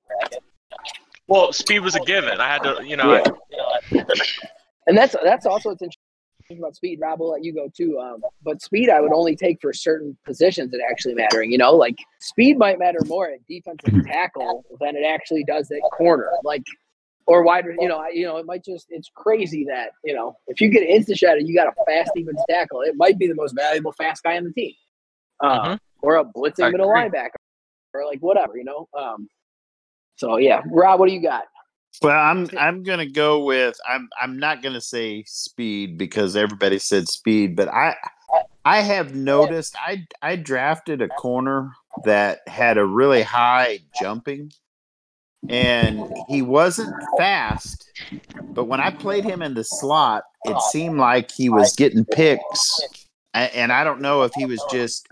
[1.27, 2.39] Well, speed was a given.
[2.39, 3.21] I had to, you know.
[3.91, 4.03] Yeah.
[4.87, 6.06] And that's that's also what's interesting
[6.55, 6.99] about speed.
[7.01, 7.99] Rob, will let you go too.
[7.99, 11.51] Um, but speed, I would only take for certain positions that actually mattering.
[11.51, 15.79] You know, like speed might matter more at defensive tackle than it actually does at
[15.91, 16.29] corner.
[16.43, 16.63] Like
[17.25, 17.65] or wide.
[17.79, 18.87] You know, I, you know, it might just.
[18.89, 22.11] It's crazy that you know if you get instant shot and you got a fast
[22.15, 24.73] defensive tackle, it might be the most valuable fast guy on the team,
[25.41, 25.79] uh, Mhm.
[26.01, 27.09] or a blitzing I middle agree.
[27.09, 27.35] linebacker,
[27.93, 28.57] or like whatever.
[28.57, 28.87] You know.
[28.97, 29.27] Um,
[30.15, 31.43] so yeah, Rob, what do you got?
[32.01, 37.07] Well, I'm I'm gonna go with I'm I'm not gonna say speed because everybody said
[37.07, 37.95] speed, but I
[38.65, 41.71] I have noticed I I drafted a corner
[42.03, 44.51] that had a really high jumping
[45.49, 47.89] and he wasn't fast,
[48.53, 52.81] but when I played him in the slot, it seemed like he was getting picks.
[53.33, 55.07] And I don't know if he was just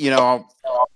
[0.00, 0.46] you know,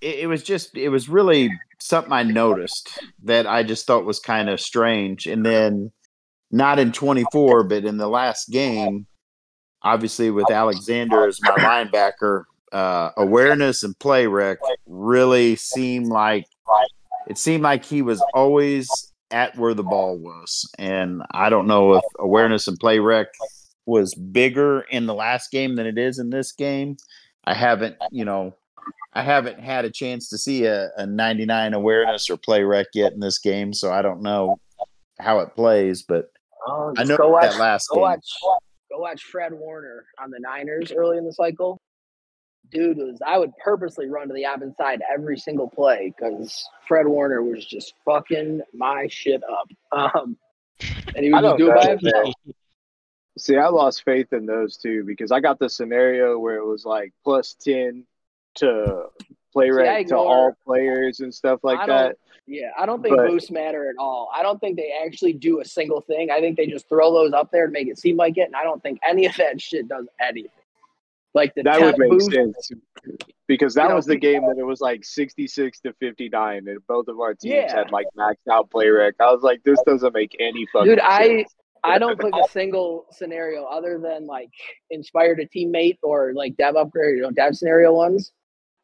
[0.01, 4.19] it, it was just it was really something I noticed that I just thought was
[4.19, 5.27] kind of strange.
[5.27, 5.93] And then
[6.51, 9.07] not in 24, but in the last game,
[9.83, 16.47] obviously with Alexander as my linebacker, uh, awareness and play rec really seemed like
[17.29, 18.89] it seemed like he was always
[19.31, 20.67] at where the ball was.
[20.79, 23.27] And I don't know if awareness and play rec
[23.85, 26.97] was bigger in the last game than it is in this game.
[27.45, 28.55] I haven't, you know,
[29.13, 33.13] I haven't had a chance to see a, a 99 awareness or play rec yet
[33.13, 34.59] in this game, so I don't know
[35.21, 36.03] how it plays.
[36.03, 36.31] But
[36.67, 38.03] Oh, I know go watch, that last go game.
[38.03, 38.29] watch,
[38.91, 41.79] go watch Fred Warner on the Niners early in the cycle.
[42.71, 47.07] Dude was I would purposely run to the opposite side every single play because Fred
[47.07, 49.69] Warner was just fucking my shit up.
[49.93, 50.37] Um,
[51.15, 52.35] and he I would don't it by himself.
[53.39, 56.85] See, I lost faith in those two because I got the scenario where it was
[56.85, 58.05] like plus ten
[58.57, 59.05] to
[59.53, 62.17] play to all players and stuff like that.
[62.47, 64.29] Yeah, I don't think But- boosts matter at all.
[64.35, 66.31] I don't think they actually do a single thing.
[66.31, 68.55] I think they just throw those up there to make it seem like it, and
[68.55, 70.51] I don't think any of that shit does anything.
[71.33, 72.71] Like the That would make boost, sense
[73.49, 77.19] because that was the game that it was like sixty-six to fifty-nine, and both of
[77.19, 77.75] our teams Yeah.
[77.75, 79.15] had like maxed out play rec.
[79.19, 81.55] I was like, this doesn't make any fucking Dude, I sense.
[81.83, 84.51] I don't click a single scenario other than like
[84.91, 88.33] inspired a teammate or like dev upgrade, you know, dev scenario ones.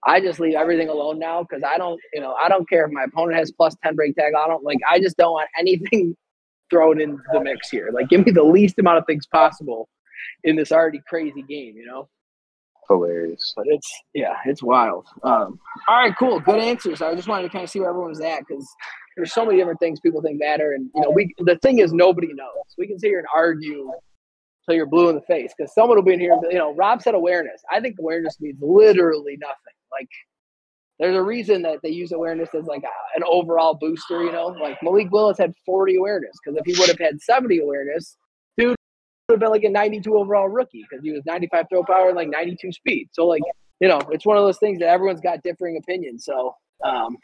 [0.07, 2.93] I just leave everything alone now because I don't, you know, I don't care if
[2.93, 4.33] my opponent has plus ten break tag.
[4.37, 4.79] I don't like.
[4.89, 6.17] I just don't want anything
[6.71, 7.91] thrown in the mix here.
[7.93, 9.89] Like, give me the least amount of things possible
[10.45, 11.77] in this already crazy game.
[11.77, 12.09] You know.
[12.89, 13.53] hilarious.
[13.57, 15.07] But it's yeah, it's wild.
[15.23, 17.03] Um, all right, cool, good answers.
[17.03, 18.67] I just wanted to kind of see where everyone's at because
[19.17, 21.93] there's so many different things people think matter, and you know, we the thing is
[21.93, 22.65] nobody knows.
[22.79, 23.91] We can sit here and argue
[24.71, 26.39] till you're blue in the face because someone will be in here.
[26.51, 27.63] You know, Rob said awareness.
[27.71, 29.75] I think awareness means literally nothing.
[29.93, 30.09] Like.
[30.99, 34.49] There's a reason that they use awareness as like a, an overall booster, you know.
[34.49, 38.19] Like Malik Willis had 40 awareness because if he would have had 70 awareness,
[38.59, 38.77] dude
[39.31, 42.17] would have been like a 92 overall rookie because he was 95 throw power and
[42.17, 43.09] like 92 speed.
[43.13, 43.41] So like
[43.81, 46.25] you know, it's one of those things that everyone's got differing opinions.
[46.25, 46.55] So,
[46.85, 47.17] um,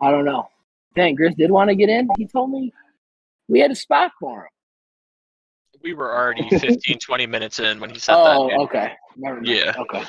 [0.00, 0.48] I don't know.
[0.96, 2.08] Dang, Gris did want to get in.
[2.16, 2.72] He told me
[3.48, 4.48] we had a spot for him.
[5.82, 8.56] We were already 15, 20 minutes in when he said Oh, that.
[8.56, 8.92] Oh, okay.
[9.16, 9.46] Never mind.
[9.48, 9.74] Yeah.
[9.78, 10.04] Okay.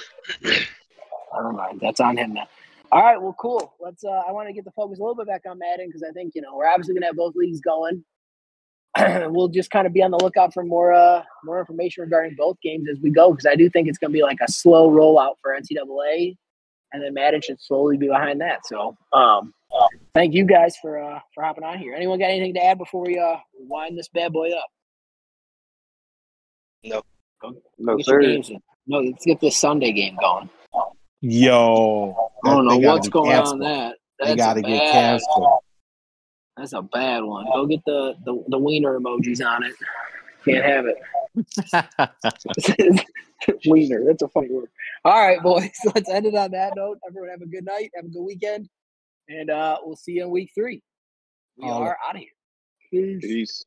[1.34, 1.80] Never mind.
[1.82, 2.48] That's on him now.
[2.92, 3.22] All right.
[3.22, 3.74] Well, cool.
[3.80, 4.04] Let's.
[4.04, 6.12] Uh, I want to get the focus a little bit back on Madden because I
[6.12, 8.04] think you know we're obviously gonna have both leagues going.
[9.32, 12.58] we'll just kind of be on the lookout for more uh more information regarding both
[12.62, 14.92] games as we go because I do think it's going to be like a slow
[14.92, 16.36] rollout for NCAA,
[16.92, 18.66] and then Madden should slowly be behind that.
[18.66, 19.54] So, um,
[20.14, 21.94] thank you guys for uh for hopping on here.
[21.96, 24.66] Anyone got anything to add before we uh wind this bad boy up?
[26.84, 27.02] No.
[27.78, 28.22] No, Get your sir.
[28.22, 28.62] games in.
[28.88, 30.50] No, let's get this Sunday game going.
[31.22, 32.16] Yo,
[32.46, 33.54] I don't they know gotta what's be going canceled.
[33.54, 33.96] on that.
[34.20, 35.60] They That's got to a get bad- canceled.
[36.58, 37.46] That's a bad one.
[37.46, 39.74] Go get the the, the wiener emojis on it.
[40.46, 40.98] Can't have it.
[43.66, 44.04] wiener.
[44.06, 44.70] That's a funny word.
[45.06, 45.70] All right, boys.
[45.96, 46.98] Let's end it on that note.
[47.08, 47.92] Everyone have a good night.
[47.96, 48.68] Have a good weekend.
[49.30, 50.82] And uh, we'll see you in week three.
[51.58, 51.86] We Holla.
[51.86, 52.30] are out of here.
[52.92, 53.22] Peace.
[53.22, 53.66] Peace.